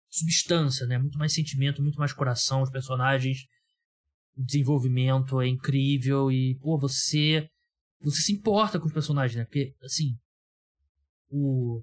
[0.08, 0.98] substância, né?
[0.98, 3.46] Muito mais sentimento, muito mais coração, os personagens,
[4.36, 7.48] o desenvolvimento é incrível e, pô, você
[8.02, 9.44] você se importa com os personagens, né?
[9.44, 10.18] Porque, assim,
[11.28, 11.82] o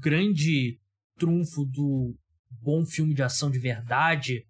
[0.00, 0.80] grande
[1.18, 2.16] trunfo do
[2.50, 4.46] bom filme de ação de verdade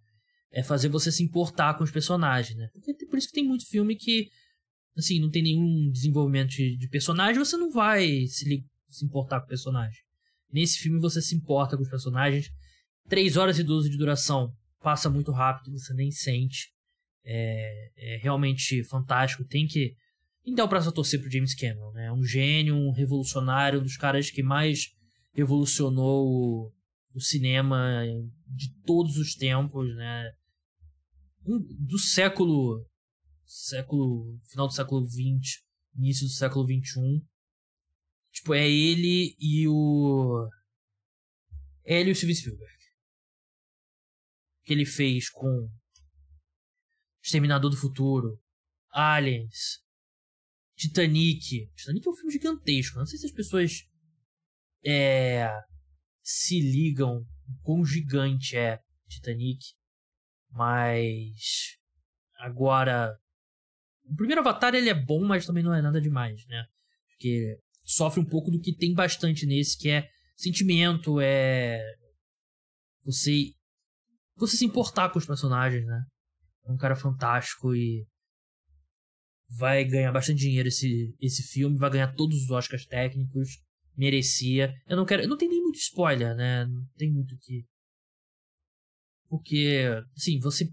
[0.53, 2.69] é fazer você se importar com os personagens, né?
[2.73, 4.31] Porque por isso que tem muito filme que,
[4.97, 9.47] assim, não tem nenhum desenvolvimento de, de personagem, você não vai se, se importar com
[9.47, 10.01] o personagem.
[10.53, 12.51] Nesse filme você se importa com os personagens,
[13.09, 16.73] 3 horas e 12 de duração passa muito rápido, você nem sente.
[17.25, 19.45] É, é realmente fantástico.
[19.45, 19.95] Tem que,
[20.45, 22.13] tem que o braço a torcer pro James Cameron, né?
[22.13, 24.93] Um gênio, um revolucionário, um dos caras que mais
[25.33, 26.73] revolucionou
[27.17, 28.03] o, o cinema
[28.47, 30.33] de todos os tempos, né?
[31.45, 32.85] Do século
[33.45, 35.65] século final do século 20,
[35.97, 37.25] início do século 21.
[38.33, 40.49] Tipo, é ele e o
[41.85, 42.77] é ele e o Steven Spielberg
[44.67, 45.71] que ele fez com
[47.23, 48.39] Exterminador do Futuro,
[48.91, 49.81] Aliens,
[50.77, 51.71] Titanic.
[51.75, 52.99] Titanic é um filme gigantesco.
[52.99, 53.89] Não sei se as pessoas
[54.85, 55.49] é,
[56.27, 57.25] se ligam
[57.63, 59.65] quão gigante é Titanic.
[60.51, 61.77] Mas
[62.41, 63.17] agora
[64.05, 66.65] o primeiro Avatar ele é bom, mas também não é nada demais, né?
[67.11, 71.81] Porque sofre um pouco do que tem bastante nesse, que é sentimento, é
[73.05, 73.53] você
[74.35, 76.05] você se importar com os personagens, né?
[76.67, 78.05] É um cara fantástico e
[79.49, 83.65] vai ganhar bastante dinheiro esse, esse filme, vai ganhar todos os Oscars técnicos,
[83.97, 84.75] merecia.
[84.87, 86.67] Eu não quero, não tem nem muito spoiler, né?
[86.67, 87.65] Não tem muito que
[89.29, 89.85] porque,
[90.17, 90.71] assim, você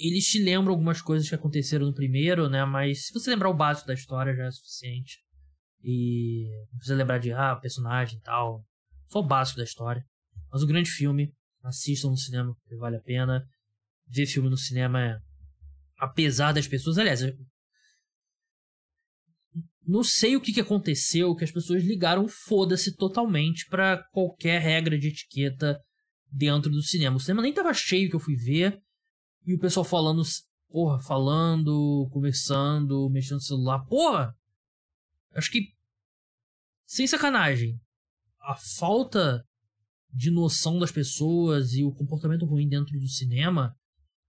[0.00, 2.64] eles te lembram algumas coisas que aconteceram no primeiro, né?
[2.64, 5.18] Mas se você lembrar o básico da história já é suficiente.
[5.82, 8.64] E não precisa lembrar de ah, personagem e tal.
[9.08, 10.04] Só o básico da história.
[10.52, 11.32] Mas o grande filme,
[11.64, 13.44] assistam no cinema, porque vale a pena.
[14.06, 15.18] Ver filme no cinema é.
[15.98, 16.96] Apesar das pessoas.
[16.98, 17.20] Aliás,
[19.88, 24.98] não sei o que, que aconteceu, que as pessoas ligaram foda-se totalmente para qualquer regra
[24.98, 25.82] de etiqueta
[26.30, 27.16] dentro do cinema.
[27.16, 28.78] O cinema nem tava cheio que eu fui ver.
[29.46, 30.22] E o pessoal falando,
[30.68, 33.78] porra, falando, conversando, mexendo no celular.
[33.86, 34.36] Porra!
[35.32, 35.72] Acho que.
[36.84, 37.80] Sem sacanagem.
[38.42, 39.42] A falta
[40.12, 43.74] de noção das pessoas e o comportamento ruim dentro do cinema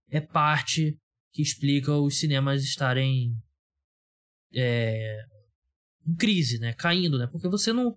[0.08, 0.98] é parte
[1.32, 3.34] que explica os cinemas estarem
[4.54, 5.22] é,
[6.06, 6.72] em crise, né?
[6.74, 7.26] Caindo, né?
[7.26, 7.96] Porque você não.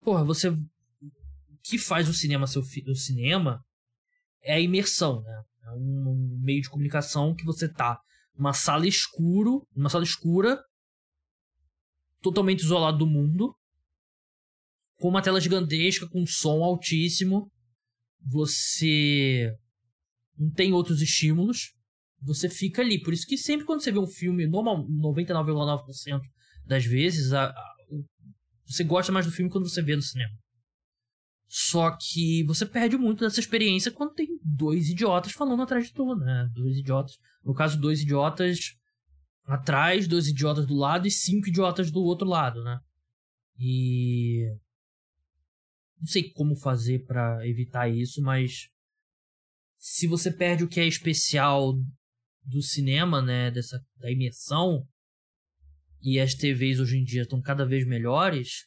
[0.00, 0.48] Porra, você.
[0.48, 0.60] O
[1.62, 3.62] que faz o cinema ser o cinema
[4.42, 5.42] é a imersão, né?
[5.64, 8.00] É um meio de comunicação que você tá
[8.34, 10.58] numa sala escuro, numa sala escura,
[12.22, 13.54] totalmente isolado do mundo,
[14.98, 17.50] com uma tela gigantesca, com som altíssimo.
[18.22, 19.54] Você
[20.38, 21.74] não tem outros estímulos.
[22.22, 23.00] Você fica ali.
[23.00, 26.20] Por isso que sempre quando você vê um filme, normal, 99,9%
[26.66, 27.74] das vezes, a, a,
[28.66, 30.34] você gosta mais do filme quando você vê no cinema.
[31.52, 36.20] Só que você perde muito dessa experiência quando tem dois idiotas falando atrás de tudo,
[36.20, 36.48] né?
[36.54, 37.18] Dois idiotas.
[37.44, 38.76] No caso, dois idiotas
[39.44, 42.78] atrás, dois idiotas do lado e cinco idiotas do outro lado, né?
[43.58, 44.46] E.
[45.98, 48.68] Não sei como fazer para evitar isso, mas.
[49.76, 51.74] Se você perde o que é especial
[52.44, 53.50] do cinema, né?
[53.50, 54.86] Dessa, da imersão,
[56.02, 58.66] e as TVs hoje em dia estão cada vez melhores,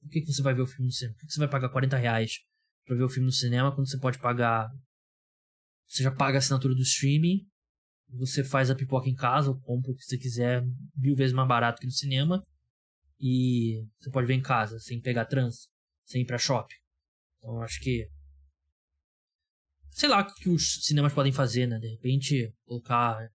[0.00, 1.14] por que, que você vai ver o filme no cinema?
[1.14, 2.32] Por que, que você vai pagar 40 reais
[2.84, 4.68] pra ver o filme no cinema quando você pode pagar.
[5.86, 7.46] Você já paga a assinatura do streaming,
[8.10, 10.62] você faz a pipoca em casa, ou compra o que você quiser,
[10.96, 12.42] mil vezes mais barato que no cinema,
[13.20, 15.68] e você pode ver em casa, sem pegar trânsito,
[16.04, 16.74] sem ir pra shopping.
[17.38, 18.08] Então acho que.
[19.90, 21.78] Sei lá o que os cinemas podem fazer, né?
[21.78, 23.30] De repente, colocar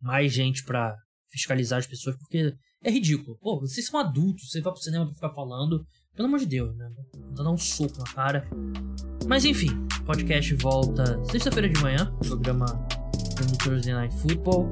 [0.00, 0.94] mais gente pra
[1.30, 3.36] fiscalizar as pessoas, porque é ridículo.
[3.40, 5.84] Pô, vocês são adultos, você vai pro cinema pra ficar falando.
[6.14, 6.90] Pelo amor de Deus, né?
[7.36, 8.48] Tá dar um soco na cara.
[9.26, 9.68] Mas enfim,
[10.04, 14.70] podcast volta sexta-feira de manhã, programa do Thursday Night Football.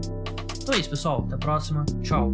[0.61, 1.25] Então é isso, pessoal.
[1.25, 1.85] Até a próxima.
[2.03, 2.33] Tchau.